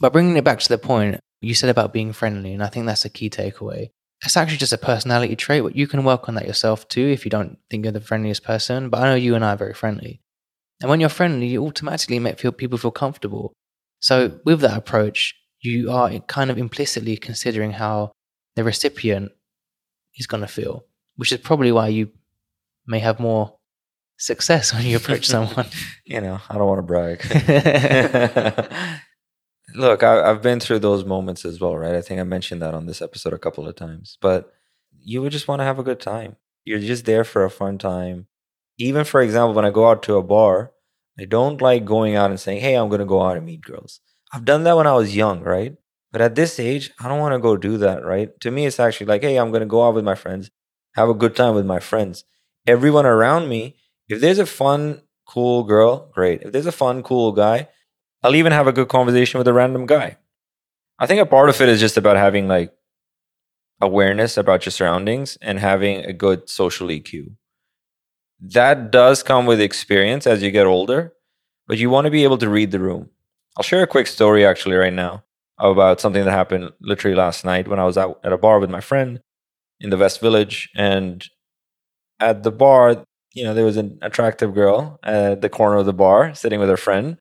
But 0.00 0.12
bringing 0.12 0.36
it 0.36 0.44
back 0.44 0.60
to 0.60 0.68
the 0.68 0.78
point 0.78 1.20
you 1.40 1.54
said 1.54 1.70
about 1.70 1.92
being 1.92 2.12
friendly, 2.12 2.52
and 2.52 2.62
I 2.62 2.68
think 2.68 2.86
that's 2.86 3.04
a 3.04 3.10
key 3.10 3.30
takeaway 3.30 3.90
it's 4.24 4.36
actually 4.36 4.56
just 4.56 4.72
a 4.72 4.78
personality 4.78 5.36
trait. 5.36 5.62
But 5.62 5.76
you 5.76 5.86
can 5.86 6.04
work 6.04 6.28
on 6.28 6.34
that 6.36 6.46
yourself 6.46 6.88
too 6.88 7.06
if 7.06 7.24
you 7.24 7.30
don't 7.30 7.58
think 7.70 7.84
you're 7.84 7.92
the 7.92 8.00
friendliest 8.00 8.42
person. 8.42 8.88
But 8.88 9.02
I 9.02 9.10
know 9.10 9.14
you 9.14 9.34
and 9.34 9.44
I 9.44 9.52
are 9.52 9.56
very 9.56 9.74
friendly. 9.74 10.20
And 10.80 10.90
when 10.90 11.00
you're 11.00 11.08
friendly, 11.08 11.46
you 11.46 11.64
automatically 11.64 12.18
make 12.18 12.38
feel, 12.38 12.52
people 12.52 12.78
feel 12.78 12.90
comfortable. 12.90 13.52
So 14.00 14.38
with 14.44 14.60
that 14.60 14.76
approach, 14.76 15.34
you 15.60 15.90
are 15.90 16.10
kind 16.20 16.50
of 16.50 16.58
implicitly 16.58 17.16
considering 17.16 17.72
how 17.72 18.12
the 18.56 18.64
recipient 18.64 19.32
is 20.16 20.26
going 20.26 20.42
to 20.42 20.46
feel, 20.46 20.84
which 21.16 21.32
is 21.32 21.38
probably 21.38 21.72
why 21.72 21.88
you 21.88 22.10
may 22.86 22.98
have 23.00 23.18
more 23.20 23.56
success 24.18 24.72
when 24.72 24.84
you 24.86 24.96
approach 24.96 25.26
someone. 25.26 25.66
you 26.04 26.20
know, 26.20 26.40
I 26.48 26.54
don't 26.54 26.66
want 26.66 26.78
to 26.78 26.82
brag. 26.82 27.22
look, 29.74 30.02
I, 30.02 30.28
have 30.28 30.42
been 30.42 30.60
through 30.60 30.80
those 30.80 31.04
moments 31.04 31.44
as 31.44 31.60
well, 31.60 31.76
right? 31.76 31.94
I 31.94 32.00
think 32.00 32.20
I 32.20 32.24
mentioned 32.24 32.62
that 32.62 32.74
on 32.74 32.86
this 32.86 33.02
episode 33.02 33.32
a 33.32 33.38
couple 33.38 33.68
of 33.68 33.76
times, 33.76 34.18
but 34.20 34.52
you 35.02 35.22
would 35.22 35.32
just 35.32 35.48
want 35.48 35.60
to 35.60 35.64
have 35.64 35.78
a 35.78 35.84
good 35.84 36.00
time. 36.00 36.36
You're 36.64 36.78
just 36.80 37.04
there 37.04 37.24
for 37.24 37.44
a 37.44 37.50
fun 37.50 37.78
time. 37.78 38.26
Even 38.78 39.04
for 39.04 39.20
example, 39.20 39.54
when 39.54 39.64
I 39.64 39.70
go 39.70 39.88
out 39.88 40.02
to 40.04 40.16
a 40.16 40.22
bar, 40.22 40.72
I 41.18 41.24
don't 41.24 41.62
like 41.62 41.84
going 41.84 42.14
out 42.14 42.30
and 42.30 42.40
saying, 42.40 42.60
Hey, 42.60 42.74
I'm 42.74 42.88
going 42.88 43.00
to 43.00 43.06
go 43.06 43.22
out 43.22 43.36
and 43.36 43.46
meet 43.46 43.62
girls. 43.62 44.00
I've 44.32 44.44
done 44.44 44.64
that 44.64 44.76
when 44.76 44.86
I 44.86 44.92
was 44.92 45.16
young, 45.16 45.42
right? 45.42 45.76
But 46.12 46.20
at 46.20 46.34
this 46.34 46.58
age, 46.58 46.90
I 47.00 47.08
don't 47.08 47.20
want 47.20 47.34
to 47.34 47.38
go 47.38 47.56
do 47.56 47.78
that, 47.78 48.04
right? 48.04 48.38
To 48.40 48.50
me, 48.50 48.66
it's 48.66 48.80
actually 48.80 49.06
like, 49.06 49.22
Hey, 49.22 49.36
I'm 49.36 49.50
going 49.50 49.60
to 49.60 49.66
go 49.66 49.86
out 49.86 49.94
with 49.94 50.04
my 50.04 50.14
friends, 50.14 50.50
have 50.96 51.08
a 51.10 51.14
good 51.14 51.36
time 51.36 51.54
with 51.54 51.66
my 51.66 51.78
friends. 51.78 52.24
Everyone 52.66 53.06
around 53.06 53.48
me, 53.48 53.76
if 54.08 54.20
there's 54.20 54.38
a 54.38 54.46
fun, 54.46 55.02
cool 55.26 55.62
girl, 55.62 56.10
great. 56.14 56.42
If 56.42 56.52
there's 56.52 56.66
a 56.66 56.72
fun, 56.72 57.02
cool 57.02 57.32
guy, 57.32 57.68
I'll 58.22 58.34
even 58.34 58.52
have 58.52 58.66
a 58.66 58.72
good 58.72 58.88
conversation 58.88 59.38
with 59.38 59.46
a 59.46 59.52
random 59.52 59.86
guy. 59.86 60.16
I 60.98 61.06
think 61.06 61.20
a 61.20 61.26
part 61.26 61.50
of 61.50 61.60
it 61.60 61.68
is 61.68 61.80
just 61.80 61.98
about 61.98 62.16
having 62.16 62.48
like 62.48 62.72
awareness 63.80 64.38
about 64.38 64.64
your 64.64 64.72
surroundings 64.72 65.36
and 65.42 65.58
having 65.58 66.04
a 66.04 66.14
good 66.14 66.48
social 66.48 66.88
EQ. 66.88 67.36
That 68.40 68.90
does 68.90 69.22
come 69.22 69.44
with 69.44 69.60
experience 69.60 70.26
as 70.26 70.42
you 70.42 70.50
get 70.50 70.66
older, 70.66 71.12
but 71.66 71.76
you 71.76 71.90
want 71.90 72.06
to 72.06 72.10
be 72.10 72.24
able 72.24 72.38
to 72.38 72.48
read 72.48 72.70
the 72.70 72.80
room. 72.80 73.10
I'll 73.56 73.62
share 73.62 73.82
a 73.82 73.86
quick 73.86 74.06
story 74.06 74.46
actually 74.46 74.76
right 74.76 74.92
now 74.92 75.24
about 75.58 76.00
something 76.00 76.24
that 76.24 76.30
happened 76.30 76.72
literally 76.80 77.16
last 77.16 77.44
night 77.44 77.68
when 77.68 77.78
I 77.78 77.84
was 77.84 77.98
out 77.98 78.20
at 78.24 78.32
a 78.32 78.38
bar 78.38 78.58
with 78.60 78.70
my 78.70 78.80
friend 78.80 79.20
in 79.80 79.90
the 79.90 79.96
West 79.96 80.20
Village. 80.20 80.68
And 80.74 81.24
at 82.20 82.42
the 82.42 82.50
bar, 82.50 83.04
you 83.34 83.44
know, 83.44 83.54
there 83.54 83.64
was 83.64 83.76
an 83.76 83.98
attractive 84.02 84.54
girl 84.54 84.98
at 85.02 85.42
the 85.42 85.48
corner 85.48 85.76
of 85.76 85.86
the 85.86 85.92
bar 85.92 86.34
sitting 86.34 86.60
with 86.60 86.68
her 86.68 86.76
friend. 86.76 87.18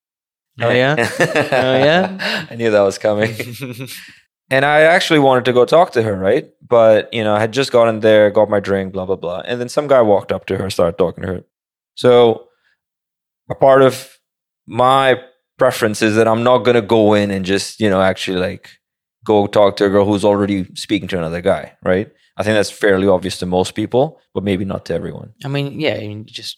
Oh 0.61 0.69
yeah. 0.69 0.95
oh 1.19 1.77
yeah. 1.77 2.47
I 2.49 2.55
knew 2.55 2.71
that 2.71 2.81
was 2.81 2.97
coming. 2.97 3.35
and 4.49 4.63
I 4.63 4.81
actually 4.81 5.19
wanted 5.19 5.45
to 5.45 5.53
go 5.53 5.65
talk 5.65 5.91
to 5.91 6.03
her, 6.03 6.15
right? 6.15 6.49
But 6.67 7.13
you 7.13 7.23
know, 7.23 7.35
I 7.35 7.39
had 7.39 7.51
just 7.51 7.71
gotten 7.71 7.99
there, 7.99 8.31
got 8.31 8.49
my 8.49 8.59
drink, 8.59 8.93
blah 8.93 9.05
blah 9.05 9.17
blah, 9.17 9.41
and 9.45 9.59
then 9.59 9.69
some 9.69 9.87
guy 9.87 10.01
walked 10.01 10.31
up 10.31 10.45
to 10.47 10.57
her, 10.57 10.69
started 10.69 10.97
talking 10.97 11.23
to 11.23 11.27
her. 11.27 11.43
So 11.95 12.47
a 13.49 13.55
part 13.55 13.81
of 13.81 14.17
my 14.65 15.19
preference 15.57 16.01
is 16.01 16.15
that 16.15 16.27
I'm 16.27 16.43
not 16.43 16.59
gonna 16.59 16.81
go 16.81 17.13
in 17.13 17.31
and 17.31 17.45
just 17.45 17.79
you 17.79 17.89
know 17.89 18.01
actually 18.01 18.39
like 18.39 18.69
go 19.25 19.47
talk 19.47 19.75
to 19.77 19.85
a 19.85 19.89
girl 19.89 20.05
who's 20.05 20.23
already 20.23 20.73
speaking 20.75 21.07
to 21.09 21.17
another 21.17 21.41
guy, 21.41 21.75
right? 21.83 22.11
I 22.37 22.43
think 22.43 22.55
that's 22.55 22.71
fairly 22.71 23.07
obvious 23.07 23.37
to 23.39 23.45
most 23.45 23.75
people, 23.75 24.19
but 24.33 24.43
maybe 24.43 24.65
not 24.65 24.85
to 24.85 24.93
everyone. 24.93 25.33
I 25.43 25.47
mean, 25.47 25.79
yeah, 25.79 25.95
I 25.95 26.07
mean, 26.07 26.25
just 26.25 26.57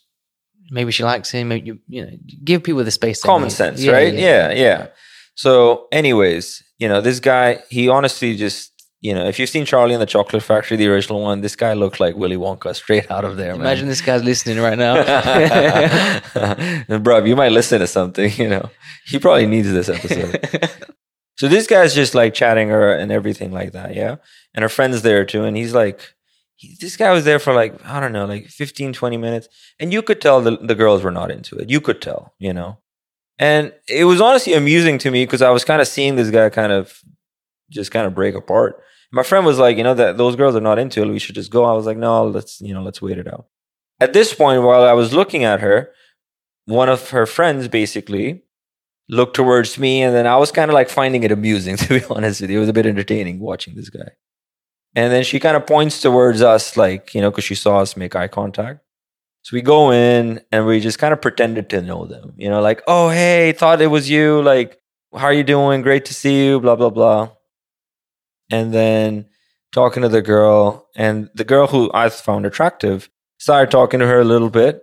maybe 0.72 0.92
she 0.92 1.04
likes 1.04 1.32
him. 1.32 1.50
Maybe 1.50 1.68
you, 1.68 1.80
you 1.88 2.06
know, 2.06 2.12
give 2.44 2.64
people 2.64 2.84
the 2.84 2.92
space. 2.92 3.22
Common 3.22 3.50
sense, 3.50 3.82
yeah, 3.82 3.92
right? 3.92 4.14
Yeah. 4.14 4.50
yeah, 4.50 4.54
yeah. 4.54 4.88
So, 5.36 5.88
anyways, 5.92 6.64
you 6.80 6.88
know, 6.88 7.00
this 7.02 7.20
guy, 7.20 7.60
he 7.70 7.90
honestly 7.90 8.36
just, 8.36 8.72
you 9.02 9.14
know, 9.14 9.26
if 9.26 9.38
you've 9.38 9.50
seen 9.50 9.66
Charlie 9.66 9.94
and 9.94 10.02
the 10.02 10.08
Chocolate 10.08 10.42
Factory, 10.42 10.78
the 10.78 10.88
original 10.88 11.22
one, 11.22 11.42
this 11.42 11.56
guy 11.56 11.74
looked 11.74 12.00
like 12.00 12.16
Willy 12.16 12.38
Wonka 12.38 12.76
straight 12.76 13.10
out 13.12 13.24
of 13.24 13.38
there. 13.38 13.54
Imagine 13.54 13.86
man. 13.86 13.90
this 13.90 14.02
guy's 14.02 14.24
listening 14.24 14.60
right 14.60 14.78
now. 14.78 14.96
Bro, 17.00 17.26
you 17.26 17.36
might 17.36 17.52
listen 17.52 17.80
to 17.80 17.88
something, 17.88 18.32
you 18.38 18.50
know. 18.50 18.70
He 19.06 19.20
probably 19.20 19.46
needs 19.46 19.72
this 19.72 19.90
episode. 19.90 20.68
so 21.38 21.48
this 21.48 21.68
guy's 21.68 21.94
just 21.94 22.16
like 22.16 22.34
chatting 22.34 22.70
her 22.70 22.92
and 22.92 23.12
everything 23.12 23.52
like 23.52 23.74
that, 23.74 23.96
yeah. 23.96 24.16
And 24.58 24.64
her 24.64 24.70
friend's 24.70 25.04
there 25.04 25.24
too, 25.24 25.44
and 25.44 25.56
he's 25.56 25.76
like, 25.76 26.16
he, 26.56 26.76
this 26.82 26.98
guy 26.98 27.12
was 27.12 27.24
there 27.24 27.38
for 27.38 27.54
like 27.54 27.86
i 27.86 28.00
don't 28.00 28.12
know 28.12 28.26
like 28.26 28.48
15 28.48 28.92
20 28.92 29.18
minutes 29.18 29.48
and 29.80 29.94
you 29.94 30.02
could 30.02 30.20
tell 30.20 30.42
the, 30.42 30.58
the 30.58 30.74
girls 30.74 31.04
were 31.04 31.12
not 31.12 31.30
into 31.32 31.56
it. 31.56 31.70
You 31.70 31.80
could 31.80 32.02
tell 32.02 32.34
you 32.40 32.52
know? 32.52 32.80
And 33.38 33.72
it 33.88 34.06
was 34.06 34.20
honestly 34.20 34.56
amusing 34.56 34.98
to 34.98 35.12
me 35.12 35.24
because 35.24 35.44
i 35.44 35.52
was 35.52 35.64
kind 35.64 35.82
of 35.82 35.88
seeing 35.88 36.16
this 36.16 36.32
guy 36.32 36.50
kind 36.50 36.72
of 36.72 37.00
just 37.70 37.92
kind 37.92 38.08
of 38.08 38.16
break 38.16 38.34
apart. 38.34 38.82
My 39.12 39.22
friend 39.22 39.46
was 39.46 39.60
like 39.60 39.78
you 39.78 39.84
know 39.84 39.94
that 39.94 40.18
those 40.18 40.36
girls 40.36 40.56
are 40.56 40.62
not 40.62 40.80
into 40.80 41.04
it. 41.04 41.08
We 41.08 41.20
should 41.20 41.36
just 41.36 41.52
go. 41.52 41.64
I 41.64 41.74
was 41.74 41.86
like 41.86 41.98
no 41.98 42.26
let's 42.26 42.60
you 42.60 42.74
know 42.74 42.82
let's 42.82 43.02
wait 43.02 43.20
it 43.20 43.28
out. 43.28 43.46
At 44.00 44.14
this 44.14 44.34
point 44.34 44.64
while 44.64 44.84
i 44.84 44.94
was 44.94 45.14
looking 45.14 45.44
at 45.44 45.62
her 45.62 45.92
one 46.66 46.90
of 46.90 47.12
her 47.12 47.28
friends 47.28 47.68
basically 47.68 48.42
looked 49.08 49.36
towards 49.36 49.78
me 49.78 50.02
and 50.02 50.14
then 50.14 50.28
i 50.28 50.36
was 50.36 50.52
kind 50.52 50.70
of 50.70 50.74
like 50.74 50.90
finding 50.90 51.24
it 51.24 51.32
amusing 51.32 51.78
to 51.84 52.00
be 52.00 52.06
honest 52.10 52.42
with 52.42 52.50
you. 52.50 52.58
It 52.58 52.62
was 52.62 52.70
a 52.70 52.74
bit 52.74 52.88
entertaining 52.88 53.40
watching 53.40 53.76
this 53.76 53.92
guy 53.92 54.10
and 54.98 55.14
then 55.14 55.24
she 55.24 55.40
kind 55.40 55.56
of 55.56 55.68
points 55.68 56.02
towards 56.02 56.42
us, 56.42 56.76
like, 56.76 57.14
you 57.14 57.22
know, 57.22 57.30
because 57.30 57.44
she 57.44 57.54
saw 57.54 57.82
us 57.82 57.96
make 57.96 58.16
eye 58.16 58.28
contact. 58.28 58.80
So 59.44 59.56
we 59.56 59.62
go 59.62 59.92
in 59.92 60.42
and 60.52 60.66
we 60.66 60.80
just 60.80 60.98
kind 60.98 61.14
of 61.14 61.22
pretended 61.22 61.70
to 61.70 61.84
know 61.84 62.08
them, 62.08 62.34
you 62.36 62.50
know, 62.50 62.62
like, 62.62 62.82
oh, 62.88 63.10
hey, 63.10 63.52
thought 63.52 63.80
it 63.80 63.88
was 63.88 64.10
you. 64.10 64.42
Like, 64.42 64.80
how 65.16 65.26
are 65.26 65.34
you 65.34 65.44
doing? 65.44 65.84
Great 65.84 66.06
to 66.06 66.16
see 66.16 66.44
you, 66.44 66.60
blah, 66.60 66.76
blah, 66.76 66.90
blah. 66.90 67.30
And 68.50 68.74
then 68.74 69.28
talking 69.72 70.02
to 70.02 70.10
the 70.10 70.24
girl, 70.24 70.88
and 70.96 71.30
the 71.36 71.44
girl 71.44 71.68
who 71.68 71.92
I 71.94 72.10
found 72.10 72.48
attractive 72.48 73.08
started 73.38 73.70
talking 73.70 74.00
to 74.00 74.08
her 74.08 74.20
a 74.20 74.26
little 74.26 74.50
bit. 74.50 74.82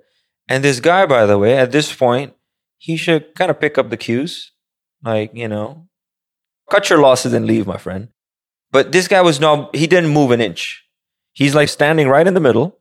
And 0.48 0.62
this 0.62 0.78
guy, 0.78 1.06
by 1.06 1.26
the 1.26 1.38
way, 1.38 1.58
at 1.58 1.72
this 1.72 1.92
point, 1.92 2.34
he 2.78 2.96
should 2.96 3.34
kind 3.34 3.50
of 3.50 3.58
pick 3.58 3.78
up 3.78 3.90
the 3.90 3.96
cues. 3.96 4.52
Like, 5.02 5.34
you 5.34 5.48
know, 5.48 5.88
cut 6.70 6.88
your 6.88 7.00
losses 7.00 7.32
and 7.32 7.46
leave, 7.46 7.66
my 7.66 7.78
friend. 7.78 8.10
But 8.74 8.90
this 8.90 9.06
guy 9.06 9.22
was 9.22 9.38
not, 9.38 9.74
he 9.74 9.86
didn't 9.86 10.10
move 10.10 10.32
an 10.32 10.40
inch. 10.40 10.84
He's 11.32 11.54
like 11.54 11.68
standing 11.68 12.08
right 12.08 12.26
in 12.26 12.34
the 12.34 12.40
middle. 12.40 12.80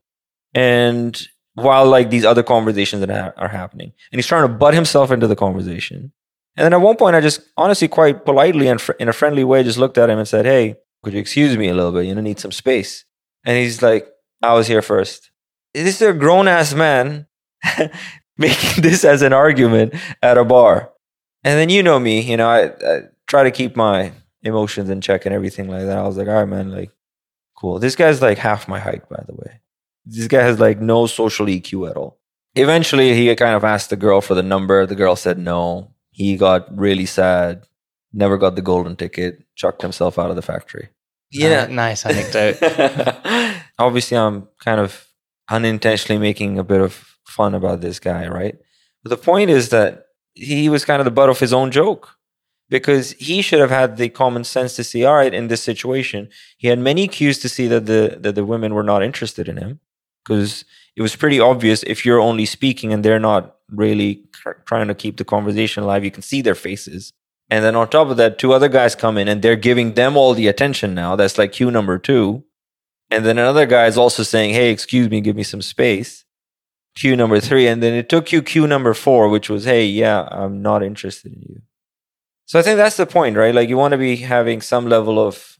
And 0.56 1.16
while 1.54 1.86
like 1.86 2.10
these 2.10 2.26
other 2.26 2.42
conversations 2.42 3.06
that 3.06 3.36
are, 3.38 3.48
happening, 3.48 3.94
and 4.12 4.18
he's 4.18 4.26
trying 4.26 4.48
to 4.48 4.54
butt 4.54 4.74
himself 4.74 5.12
into 5.12 5.28
the 5.28 5.36
conversation. 5.36 6.12
And 6.58 6.66
then 6.66 6.74
at 6.74 6.82
one 6.82 6.96
point, 6.96 7.16
I 7.16 7.22
just 7.22 7.42
honestly, 7.58 7.88
quite 7.88 8.26
politely 8.26 8.68
and 8.68 8.82
fr- 8.82 8.94
in 8.94 9.08
a 9.08 9.14
friendly 9.14 9.44
way, 9.44 9.62
just 9.62 9.78
looked 9.78 10.00
at 10.00 10.10
him 10.10 10.18
and 10.18 10.28
said, 10.28 10.46
Hey, 10.46 10.78
could 11.04 11.14
you 11.14 11.20
excuse 11.20 11.56
me 11.56 11.70
a 11.70 11.76
little 11.76 11.92
bit? 11.92 12.08
You 12.08 12.16
know, 12.16 12.22
need 12.22 12.40
some 12.40 12.52
space. 12.52 13.06
And 13.46 13.56
he's 13.56 13.84
like, 13.84 14.08
I 14.42 14.56
was 14.56 14.66
here 14.66 14.82
first. 14.82 15.30
This 15.76 16.02
is 16.02 16.08
a 16.08 16.14
grown 16.14 16.48
ass 16.48 16.74
man 16.74 17.28
making 18.38 18.82
this 18.82 19.06
as 19.06 19.22
an 19.22 19.34
argument 19.34 19.94
at 20.24 20.40
a 20.40 20.44
bar. 20.44 20.92
And 21.44 21.60
then 21.60 21.70
you 21.70 21.84
know 21.84 22.00
me, 22.00 22.22
you 22.22 22.38
know, 22.38 22.50
I, 22.50 22.66
I 22.66 23.02
try 23.28 23.44
to 23.44 23.52
keep 23.52 23.76
my 23.76 24.12
emotions 24.44 24.90
in 24.90 25.02
check 25.02 25.26
and 25.26 25.34
everything 25.34 25.70
like 25.70 25.86
that. 25.86 25.98
I 25.98 26.08
was 26.08 26.18
like, 26.18 26.28
all 26.28 26.36
right, 26.36 26.46
man, 26.46 26.72
like, 26.72 26.92
cool. 27.56 27.80
This 27.80 27.96
guy's 27.96 28.22
like 28.22 28.38
half 28.38 28.68
my 28.68 28.80
height, 28.80 29.08
by 29.10 29.24
the 29.26 29.34
way. 29.34 29.62
This 30.06 30.28
guy 30.28 30.42
has 30.42 30.60
like 30.60 30.80
no 30.80 31.08
social 31.08 31.46
EQ 31.46 31.90
at 31.90 31.98
all. 31.98 32.20
Eventually, 32.56 33.16
he 33.16 33.34
kind 33.36 33.56
of 33.56 33.64
asked 33.64 33.90
the 33.90 33.96
girl 33.96 34.22
for 34.22 34.36
the 34.36 34.44
number. 34.44 34.86
The 34.86 34.96
girl 34.96 35.16
said 35.16 35.38
no. 35.40 35.92
He 36.12 36.38
got 36.38 36.76
really 36.78 37.08
sad, 37.08 37.66
never 38.12 38.38
got 38.38 38.56
the 38.56 38.62
golden 38.62 38.96
ticket, 38.96 39.44
chucked 39.56 39.82
himself 39.82 40.20
out 40.20 40.30
of 40.30 40.36
the 40.36 40.44
factory. 40.44 40.90
Yeah, 41.32 41.66
nice 41.66 42.06
anecdote. 42.06 42.58
Obviously, 43.80 44.18
I'm 44.18 44.48
kind 44.60 44.80
of 44.80 45.08
unintentionally 45.50 46.20
making 46.20 46.60
a 46.60 46.64
bit 46.64 46.82
of 46.82 47.18
fun 47.26 47.56
about 47.56 47.82
this 47.82 48.00
guy, 48.00 48.28
right? 48.28 48.56
But 49.02 49.10
the 49.10 49.18
point 49.18 49.50
is 49.50 49.70
that 49.70 50.06
he 50.36 50.70
was 50.70 50.86
kind 50.86 51.00
of 51.02 51.06
the 51.06 51.12
butt 51.12 51.30
of 51.30 51.40
his 51.40 51.54
own 51.54 51.72
joke 51.72 52.16
because 52.74 53.12
he 53.20 53.44
should 53.44 53.60
have 53.60 53.70
had 53.70 53.98
the 53.98 54.10
common 54.10 54.44
sense 54.44 54.76
to 54.76 54.84
see, 54.84 55.06
all 55.06 55.14
right, 55.14 55.32
in 55.32 55.48
this 55.48 55.62
situation, 55.62 56.28
he 56.58 56.70
had 56.70 56.80
many 56.80 57.08
cues 57.08 57.38
to 57.38 57.48
see 57.48 57.68
that 57.68 57.86
the 57.86 58.18
that 58.20 58.34
the 58.34 58.44
women 58.44 58.74
were 58.74 58.90
not 58.92 59.04
interested 59.04 59.48
in 59.48 59.58
him 59.58 59.80
because 60.24 60.66
it 60.96 61.04
was 61.04 61.16
pretty 61.16 61.40
obvious 61.40 61.84
if 61.84 62.04
you're 62.04 62.20
only 62.20 62.48
speaking 62.48 62.92
and 62.92 63.06
they're 63.06 63.20
not 63.20 63.58
really 63.70 64.24
trying 64.66 64.88
to 64.88 64.96
keep 64.96 65.18
the 65.18 65.24
conversation 65.36 65.84
alive, 65.84 66.04
you 66.04 66.10
can 66.10 66.24
see 66.24 66.42
their 66.42 66.56
faces. 66.56 67.14
And 67.52 67.64
then 67.64 67.76
on 67.76 67.88
top 67.90 68.08
of 68.08 68.18
that, 68.18 68.40
two 68.40 68.54
other 68.54 68.70
guys 68.70 68.96
come 68.96 69.20
in 69.20 69.28
and 69.28 69.44
they're 69.44 69.56
giving 69.70 69.94
them 69.94 70.18
all 70.18 70.34
the 70.34 70.48
attention 70.48 70.96
now. 70.96 71.16
That's 71.16 71.38
like 71.38 71.52
cue 71.52 71.70
number 71.70 72.00
two. 72.00 72.44
And 73.12 73.24
then 73.24 73.38
another 73.38 73.68
guy 73.68 73.86
is 73.86 74.00
also 74.00 74.24
saying, 74.24 74.56
Hey, 74.56 74.72
excuse 74.72 75.12
me, 75.12 75.22
give 75.22 75.36
me 75.36 75.44
some 75.44 75.62
space. 75.62 76.26
Cue 76.96 77.16
number 77.16 77.40
three. 77.40 77.68
And 77.68 77.84
then 77.84 77.94
it 77.94 78.10
took 78.10 78.32
you 78.32 78.42
cue 78.42 78.66
number 78.66 78.96
four, 78.96 79.30
which 79.30 79.48
was, 79.48 79.66
Hey, 79.66 79.86
yeah, 79.86 80.28
I'm 80.32 80.64
not 80.64 80.82
interested 80.82 81.34
in 81.34 81.42
you. 81.44 81.62
So 82.54 82.60
I 82.60 82.62
think 82.62 82.78
that's 82.78 82.98
the 82.98 83.08
point, 83.08 83.36
right? 83.36 83.56
Like 83.56 83.68
you 83.68 83.78
want 83.78 83.94
to 83.94 83.98
be 83.98 84.18
having 84.18 84.62
some 84.62 84.88
level 84.88 85.18
of 85.18 85.58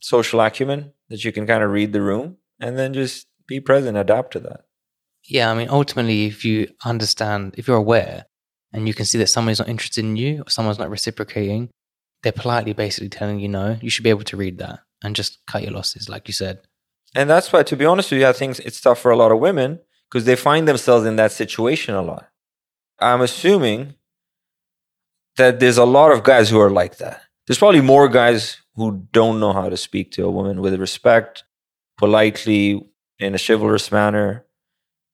social 0.00 0.40
acumen 0.40 0.92
that 1.08 1.24
you 1.24 1.30
can 1.30 1.46
kind 1.46 1.62
of 1.62 1.70
read 1.70 1.92
the 1.92 2.02
room 2.02 2.38
and 2.58 2.76
then 2.76 2.92
just 2.92 3.28
be 3.46 3.60
present, 3.60 3.96
adapt 3.96 4.32
to 4.32 4.40
that. 4.40 4.62
Yeah, 5.28 5.52
I 5.52 5.54
mean, 5.54 5.68
ultimately, 5.68 6.26
if 6.26 6.44
you 6.44 6.66
understand, 6.84 7.54
if 7.56 7.68
you're 7.68 7.76
aware 7.76 8.24
and 8.72 8.88
you 8.88 8.92
can 8.92 9.04
see 9.04 9.18
that 9.18 9.28
somebody's 9.28 9.60
not 9.60 9.68
interested 9.68 10.04
in 10.04 10.16
you 10.16 10.42
or 10.44 10.50
someone's 10.50 10.80
not 10.80 10.90
reciprocating, 10.90 11.70
they're 12.24 12.32
politely 12.32 12.72
basically 12.72 13.08
telling 13.08 13.38
you 13.38 13.46
no, 13.46 13.78
you 13.80 13.88
should 13.88 14.02
be 14.02 14.10
able 14.10 14.24
to 14.24 14.36
read 14.36 14.58
that 14.58 14.80
and 15.04 15.14
just 15.14 15.46
cut 15.46 15.62
your 15.62 15.70
losses, 15.70 16.08
like 16.08 16.26
you 16.26 16.34
said. 16.34 16.58
And 17.14 17.30
that's 17.30 17.52
why, 17.52 17.62
to 17.62 17.76
be 17.76 17.84
honest 17.84 18.10
with 18.10 18.20
you, 18.20 18.26
I 18.26 18.32
think 18.32 18.58
it's 18.58 18.80
tough 18.80 18.98
for 18.98 19.12
a 19.12 19.16
lot 19.16 19.30
of 19.30 19.38
women 19.38 19.78
because 20.10 20.24
they 20.24 20.34
find 20.34 20.66
themselves 20.66 21.06
in 21.06 21.14
that 21.14 21.30
situation 21.30 21.94
a 21.94 22.02
lot. 22.02 22.26
I'm 22.98 23.20
assuming 23.20 23.94
that 25.36 25.60
there's 25.60 25.78
a 25.78 25.84
lot 25.84 26.12
of 26.12 26.22
guys 26.22 26.50
who 26.50 26.60
are 26.60 26.70
like 26.70 26.98
that. 26.98 27.22
There's 27.46 27.58
probably 27.58 27.80
more 27.80 28.08
guys 28.08 28.58
who 28.76 29.06
don't 29.12 29.40
know 29.40 29.52
how 29.52 29.68
to 29.68 29.76
speak 29.76 30.10
to 30.12 30.24
a 30.24 30.30
woman 30.30 30.60
with 30.60 30.80
respect, 30.80 31.44
politely, 31.98 32.84
in 33.18 33.34
a 33.34 33.38
chivalrous 33.38 33.92
manner, 33.92 34.44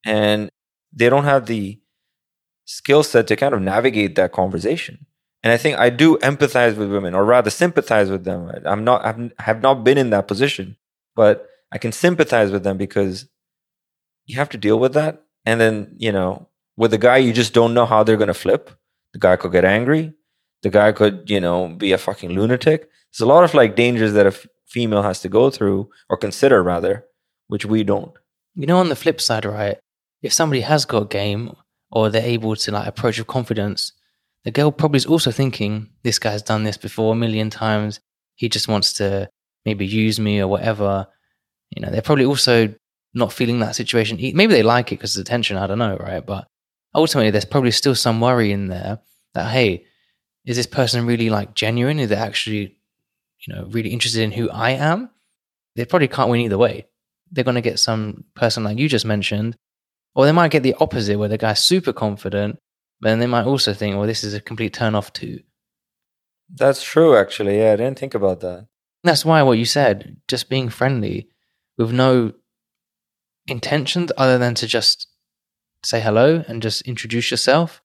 and 0.04 0.48
they 0.92 1.09
don't 1.09 1.24
have 1.24 1.46
the 1.46 1.78
skill 2.64 3.02
set 3.02 3.26
to 3.26 3.37
kind 3.37 3.54
of 3.54 3.61
navigate 3.61 4.14
that 4.14 4.33
conversation. 4.33 5.06
And 5.42 5.52
I 5.52 5.56
think 5.56 5.78
I 5.78 5.90
do 5.90 6.18
empathize 6.18 6.76
with 6.76 6.90
women, 6.90 7.14
or 7.14 7.24
rather 7.24 7.50
sympathize 7.50 8.11
with 8.11 8.24
them. 8.24 8.50
I'm 8.64 8.85
not, 8.85 9.04
I 9.04 9.42
have 9.42 9.62
not 9.62 9.85
been 9.85 9.98
in 9.98 10.11
that 10.11 10.28
position, 10.28 10.76
but 11.16 11.48
I 11.72 11.78
can 11.78 11.92
sympathize 11.92 12.50
with 12.50 12.62
them 12.62 12.76
because 12.76 13.28
you 14.26 14.37
have 14.37 14.50
to 14.50 14.59
deal 14.59 14.78
with 14.78 14.92
that. 14.94 15.22
And 15.44 15.61
then, 15.61 15.94
you 15.98 16.12
know, 16.12 16.48
with 16.76 16.92
a 16.92 16.98
guy, 16.98 17.18
you 17.18 17.33
just 17.33 17.54
don't 17.54 17.74
know 17.74 17.87
how 17.87 18.02
they're 18.02 18.16
going 18.16 18.28
to 18.28 18.35
flip. 18.35 18.70
The 19.12 19.18
guy 19.18 19.37
could 19.37 19.53
get 19.53 19.64
angry. 19.64 20.12
The 20.62 20.70
guy 20.70 20.92
could, 20.92 21.29
you 21.29 21.40
know, 21.40 21.68
be 21.68 21.92
a 21.92 21.99
fucking 21.99 22.31
lunatic. 22.31 22.88
There's 23.12 23.20
a 23.20 23.27
lot 23.27 23.44
of 23.44 23.55
like 23.55 23.77
dangers 23.77 24.12
that 24.12 24.27
a 24.27 24.29
f- 24.29 24.46
female 24.68 25.03
has 25.03 25.20
to 25.20 25.29
go 25.29 25.51
through 25.51 25.88
or 26.09 26.16
consider 26.16 26.62
rather, 26.62 27.05
which 27.49 27.64
we 27.64 27.83
don't. 27.83 28.12
You 28.55 28.66
know, 28.66 28.79
on 28.79 28.88
the 28.88 28.96
flip 28.96 29.20
side, 29.20 29.44
right? 29.44 29.79
If 30.23 30.33
somebody 30.33 30.61
has 30.61 30.85
got 30.85 31.11
game 31.11 31.55
or 31.90 32.11
they're 32.11 32.23
able 32.23 32.57
to 32.57 32.73
like 32.73 32.87
approach 32.87 33.18
with 33.18 33.27
confidence, 33.27 33.92
the 34.44 34.51
girl 34.51 34.70
probably 34.70 34.99
is 34.99 35.07
also 35.07 35.31
thinking, 35.31 35.90
this 36.03 36.18
guy's 36.18 36.42
done 36.42 36.64
this 36.64 36.77
before 36.77 37.12
a 37.12 37.16
million 37.16 37.51
times. 37.51 38.01
He 38.35 38.49
just 38.49 38.68
wants 38.68 38.92
to 38.94 39.29
maybe 39.64 39.87
use 39.87 40.20
me 40.20 40.40
or 40.40 40.49
whatever. 40.49 41.07
You 41.70 41.83
know, 41.83 41.90
they're 41.90 42.03
probably 42.03 42.25
also 42.25 42.75
not 43.14 43.33
feeling 43.33 43.61
that 43.61 43.77
situation. 43.77 44.18
Maybe 44.18 44.53
they 44.53 44.62
like 44.62 44.92
it 44.92 44.96
because 44.96 45.16
of 45.16 45.25
the 45.25 45.29
tension. 45.29 45.57
I 45.57 45.66
don't 45.66 45.79
know, 45.79 45.96
right? 45.96 46.25
But 46.25 46.46
ultimately, 46.94 47.31
there's 47.31 47.44
probably 47.44 47.70
still 47.70 47.94
some 47.94 48.20
worry 48.20 48.53
in 48.53 48.68
there 48.68 49.00
that, 49.35 49.50
hey, 49.50 49.85
is 50.44 50.57
this 50.57 50.66
person 50.66 51.07
really 51.07 51.31
like 51.31 51.55
genuine? 51.55 51.98
Is 51.98 52.09
they 52.09 52.16
actually, 52.16 52.79
you 53.46 53.55
know, 53.55 53.66
really 53.70 53.90
interested 53.90 54.22
in 54.22 54.33
who 54.33 54.50
I 54.50 54.70
am? 54.70 55.11
They 55.76 55.85
probably 55.85 56.09
can't 56.09 56.31
win 56.31 56.40
either 56.40 56.59
way. 56.59 56.87
They're 57.31 57.44
going 57.44 57.55
to 57.55 57.61
get 57.61 57.79
some 57.79 58.24
person 58.35 58.64
like 58.64 58.79
you 58.79 58.88
just 58.88 59.05
mentioned, 59.05 59.57
or 60.14 60.24
they 60.24 60.33
might 60.33 60.50
get 60.50 60.62
the 60.62 60.74
opposite 60.81 61.18
where 61.18 61.29
the 61.29 61.38
guy's 61.38 61.64
super 61.64 61.92
confident, 61.92 62.59
but 63.00 63.11
then 63.11 63.20
they 63.20 63.26
might 63.26 63.46
also 63.46 63.72
think, 63.72 63.96
well, 63.96 64.07
this 64.07 64.24
is 64.24 64.35
a 64.35 64.40
complete 64.40 64.72
turn 64.72 64.94
off 64.94 65.12
too. 65.12 65.40
That's 66.53 66.83
true, 66.83 67.16
actually. 67.16 67.59
Yeah, 67.59 67.72
I 67.72 67.76
didn't 67.76 67.98
think 67.98 68.14
about 68.14 68.40
that. 68.40 68.66
That's 69.05 69.24
why 69.24 69.42
what 69.42 69.59
you 69.59 69.64
said, 69.64 70.16
just 70.26 70.50
being 70.50 70.68
friendly 70.68 71.29
with 71.79 71.92
no 71.92 72.33
intentions 73.46 74.11
other 74.16 74.37
than 74.37 74.55
to 74.57 74.66
just 74.66 75.07
say 75.82 76.00
hello 76.00 76.44
and 76.48 76.62
just 76.62 76.82
introduce 76.82 77.30
yourself 77.30 77.82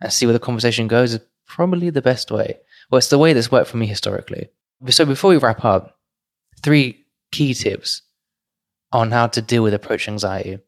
and 0.00 0.12
see 0.12 0.26
where 0.26 0.32
the 0.32 0.38
conversation 0.38 0.88
goes 0.88 1.14
is 1.14 1.20
probably 1.46 1.90
the 1.90 2.02
best 2.02 2.30
way. 2.30 2.58
Well, 2.90 2.98
it's 2.98 3.08
the 3.08 3.18
way 3.18 3.32
that's 3.32 3.50
worked 3.50 3.70
for 3.70 3.76
me 3.76 3.86
historically. 3.86 4.48
So 4.88 5.04
before 5.04 5.30
we 5.30 5.36
wrap 5.36 5.64
up, 5.64 5.98
three 6.62 7.04
key 7.32 7.54
tips 7.54 8.02
on 8.92 9.10
how 9.10 9.26
to 9.28 9.42
deal 9.42 9.62
with 9.62 9.74
approach 9.74 10.08
anxiety. 10.08 10.58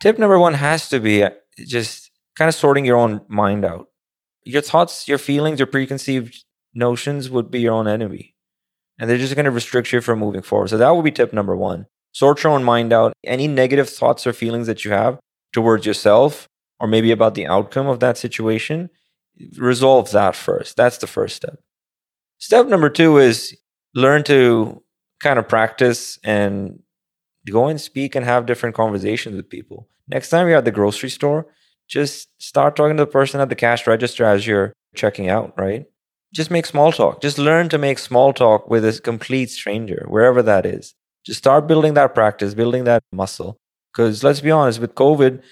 Tip 0.00 0.18
number 0.18 0.38
one 0.38 0.54
has 0.54 0.88
to 0.90 1.00
be 1.00 1.24
uh, 1.24 1.30
just 1.58 2.10
kind 2.36 2.48
of 2.48 2.54
sorting 2.54 2.84
your 2.84 2.96
own 2.96 3.20
mind 3.28 3.64
out. 3.64 3.88
Your 4.44 4.62
thoughts, 4.62 5.08
your 5.08 5.18
feelings, 5.18 5.58
your 5.58 5.66
preconceived 5.66 6.44
notions 6.74 7.28
would 7.28 7.50
be 7.50 7.60
your 7.60 7.74
own 7.74 7.88
enemy. 7.88 8.34
And 8.98 9.08
they're 9.08 9.18
just 9.18 9.34
going 9.34 9.44
to 9.44 9.50
restrict 9.50 9.92
you 9.92 10.00
from 10.00 10.20
moving 10.20 10.42
forward. 10.42 10.70
So 10.70 10.78
that 10.78 10.94
would 10.94 11.04
be 11.04 11.10
tip 11.10 11.32
number 11.32 11.56
one. 11.56 11.86
Sort 12.12 12.42
your 12.42 12.52
own 12.52 12.64
mind 12.64 12.92
out. 12.92 13.12
Any 13.24 13.48
negative 13.48 13.88
thoughts 13.88 14.26
or 14.26 14.32
feelings 14.32 14.66
that 14.66 14.84
you 14.84 14.92
have 14.92 15.18
towards 15.58 15.84
yourself 15.84 16.48
or 16.78 16.86
maybe 16.86 17.10
about 17.10 17.34
the 17.34 17.44
outcome 17.48 17.88
of 17.88 17.98
that 17.98 18.16
situation, 18.16 18.88
resolve 19.56 20.12
that 20.12 20.36
first. 20.36 20.76
That's 20.76 20.98
the 20.98 21.08
first 21.08 21.34
step. 21.34 21.58
Step 22.38 22.68
number 22.68 22.88
two 22.88 23.18
is 23.18 23.56
learn 23.92 24.22
to 24.24 24.80
kind 25.18 25.40
of 25.40 25.48
practice 25.48 26.16
and 26.22 26.78
go 27.50 27.66
and 27.66 27.80
speak 27.80 28.14
and 28.14 28.24
have 28.24 28.46
different 28.46 28.76
conversations 28.76 29.34
with 29.34 29.50
people. 29.50 29.88
Next 30.06 30.28
time 30.30 30.46
you're 30.46 30.58
at 30.58 30.64
the 30.64 30.70
grocery 30.70 31.10
store, 31.10 31.46
just 31.88 32.28
start 32.40 32.76
talking 32.76 32.96
to 32.96 33.02
the 33.02 33.10
person 33.10 33.40
at 33.40 33.48
the 33.48 33.56
cash 33.56 33.84
register 33.88 34.24
as 34.24 34.46
you're 34.46 34.72
checking 34.94 35.28
out, 35.28 35.54
right? 35.58 35.86
Just 36.32 36.52
make 36.52 36.66
small 36.66 36.92
talk. 36.92 37.20
Just 37.20 37.36
learn 37.38 37.68
to 37.70 37.78
make 37.78 37.98
small 37.98 38.32
talk 38.32 38.70
with 38.70 38.84
a 38.84 39.00
complete 39.00 39.50
stranger, 39.50 40.04
wherever 40.06 40.40
that 40.42 40.64
is. 40.64 40.94
Just 41.26 41.38
start 41.38 41.66
building 41.66 41.94
that 41.94 42.14
practice, 42.14 42.54
building 42.54 42.84
that 42.84 43.02
muscle. 43.10 43.58
Because 43.98 44.22
let's 44.22 44.40
be 44.40 44.52
honest, 44.52 44.78
with 44.78 44.94
COVID 44.94 45.42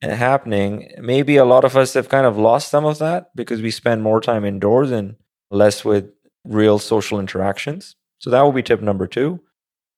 uh, 0.00 0.10
happening, 0.10 0.92
maybe 0.98 1.36
a 1.36 1.44
lot 1.44 1.64
of 1.64 1.76
us 1.76 1.94
have 1.94 2.08
kind 2.08 2.24
of 2.24 2.38
lost 2.38 2.70
some 2.70 2.84
of 2.84 3.00
that 3.00 3.34
because 3.34 3.60
we 3.60 3.72
spend 3.72 4.04
more 4.04 4.20
time 4.20 4.44
indoors 4.44 4.92
and 4.92 5.16
less 5.50 5.84
with 5.84 6.12
real 6.44 6.78
social 6.78 7.18
interactions. 7.18 7.96
So 8.18 8.30
that 8.30 8.42
would 8.42 8.54
be 8.54 8.62
tip 8.62 8.80
number 8.80 9.08
two. 9.08 9.40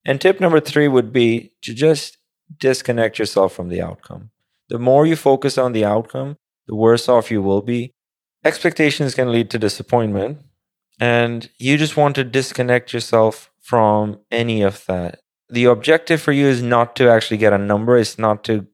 And 0.07 0.19
tip 0.19 0.41
number 0.41 0.59
three 0.59 0.89
would 0.89 1.13
be 1.13 1.53
to 1.61 1.75
just 1.75 2.17
disconnect 2.57 3.19
yourself 3.19 3.53
from 3.53 3.69
the 3.69 3.83
outcome. 3.83 4.31
The 4.71 4.79
more 4.79 5.05
you 5.05 5.15
focus 5.15 5.59
on 5.59 5.73
the 5.73 5.85
outcome, 5.85 6.39
the 6.67 6.75
worse 6.75 7.11
off 7.11 7.31
you 7.31 7.43
will 7.43 7.61
be. 7.61 7.93
Expectations 8.43 9.15
can 9.15 9.31
lead 9.31 9.51
to 9.51 9.59
disappointment, 9.59 10.39
and 10.99 11.51
you 11.59 11.77
just 11.77 11.99
want 11.99 12.15
to 12.15 12.25
disconnect 12.25 12.95
yourself 12.95 13.51
from 13.61 14.21
any 14.31 14.63
of 14.63 14.87
that. 14.87 15.19
The 15.51 15.65
objective 15.65 16.21
for 16.21 16.33
you 16.33 16.47
is 16.47 16.63
not 16.63 16.95
to 16.97 17.09
actually 17.09 17.39
get 17.39 17.53
a 17.53 17.59
number, 17.59 17.97
it's 17.97 18.19
not 18.19 18.45
to 18.45 18.67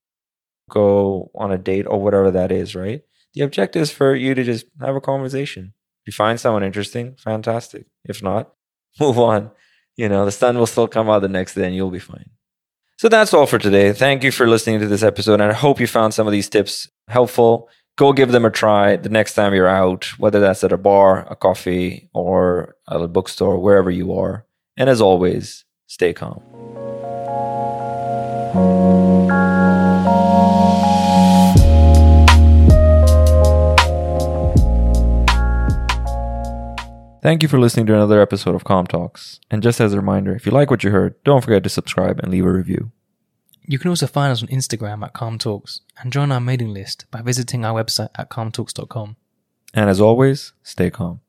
go 0.70 1.30
on 1.34 1.52
a 1.52 1.58
date 1.58 1.86
or 1.86 2.00
whatever 2.00 2.30
that 2.30 2.50
is, 2.50 2.74
right? 2.74 3.02
The 3.34 3.42
objective 3.42 3.82
is 3.82 3.90
for 3.90 4.14
you 4.14 4.34
to 4.34 4.44
just 4.44 4.66
have 4.80 4.96
a 4.96 5.00
conversation. 5.00 5.74
If 6.02 6.12
you 6.12 6.16
find 6.16 6.38
someone 6.38 6.62
interesting, 6.62 7.16
fantastic. 7.16 7.86
If 8.04 8.22
not, 8.22 8.52
move 9.00 9.18
on. 9.18 9.50
You 9.96 10.08
know, 10.08 10.24
the 10.24 10.32
sun 10.32 10.58
will 10.58 10.66
still 10.66 10.88
come 10.88 11.08
out 11.08 11.20
the 11.20 11.28
next 11.28 11.54
day 11.54 11.66
and 11.66 11.74
you'll 11.74 11.90
be 11.90 11.98
fine. 11.98 12.30
So 12.96 13.08
that's 13.08 13.34
all 13.34 13.46
for 13.46 13.58
today. 13.58 13.92
Thank 13.92 14.22
you 14.22 14.30
for 14.30 14.46
listening 14.46 14.80
to 14.80 14.86
this 14.86 15.02
episode. 15.02 15.40
And 15.40 15.50
I 15.50 15.52
hope 15.52 15.80
you 15.80 15.86
found 15.86 16.14
some 16.14 16.26
of 16.26 16.32
these 16.32 16.48
tips 16.48 16.88
helpful. 17.08 17.68
Go 17.96 18.12
give 18.12 18.32
them 18.32 18.44
a 18.44 18.50
try 18.50 18.96
the 18.96 19.08
next 19.08 19.34
time 19.34 19.54
you're 19.54 19.68
out, 19.68 20.06
whether 20.18 20.40
that's 20.40 20.64
at 20.64 20.72
a 20.72 20.76
bar, 20.76 21.26
a 21.30 21.36
coffee, 21.36 22.08
or 22.12 22.76
at 22.88 23.00
a 23.00 23.08
bookstore, 23.08 23.58
wherever 23.58 23.90
you 23.90 24.12
are. 24.12 24.46
And 24.76 24.88
as 24.88 25.00
always, 25.00 25.64
stay 25.86 26.12
calm. 26.12 26.53
Thank 37.24 37.42
you 37.42 37.48
for 37.48 37.58
listening 37.58 37.86
to 37.86 37.94
another 37.94 38.20
episode 38.20 38.54
of 38.54 38.64
Calm 38.64 38.86
Talks. 38.86 39.40
And 39.50 39.62
just 39.62 39.80
as 39.80 39.94
a 39.94 39.96
reminder, 39.96 40.36
if 40.36 40.44
you 40.44 40.52
like 40.52 40.70
what 40.70 40.84
you 40.84 40.90
heard, 40.90 41.14
don't 41.24 41.42
forget 41.42 41.62
to 41.62 41.70
subscribe 41.70 42.20
and 42.20 42.30
leave 42.30 42.44
a 42.44 42.52
review. 42.52 42.92
You 43.62 43.78
can 43.78 43.88
also 43.88 44.06
find 44.06 44.30
us 44.30 44.42
on 44.42 44.48
Instagram 44.50 45.02
at 45.02 45.14
Calm 45.14 45.38
Talks 45.38 45.80
and 45.98 46.12
join 46.12 46.30
our 46.30 46.38
mailing 46.38 46.74
list 46.74 47.06
by 47.10 47.22
visiting 47.22 47.64
our 47.64 47.82
website 47.82 48.10
at 48.16 48.28
calmtalks.com. 48.28 49.16
And 49.72 49.88
as 49.88 50.02
always, 50.02 50.52
stay 50.62 50.90
calm. 50.90 51.22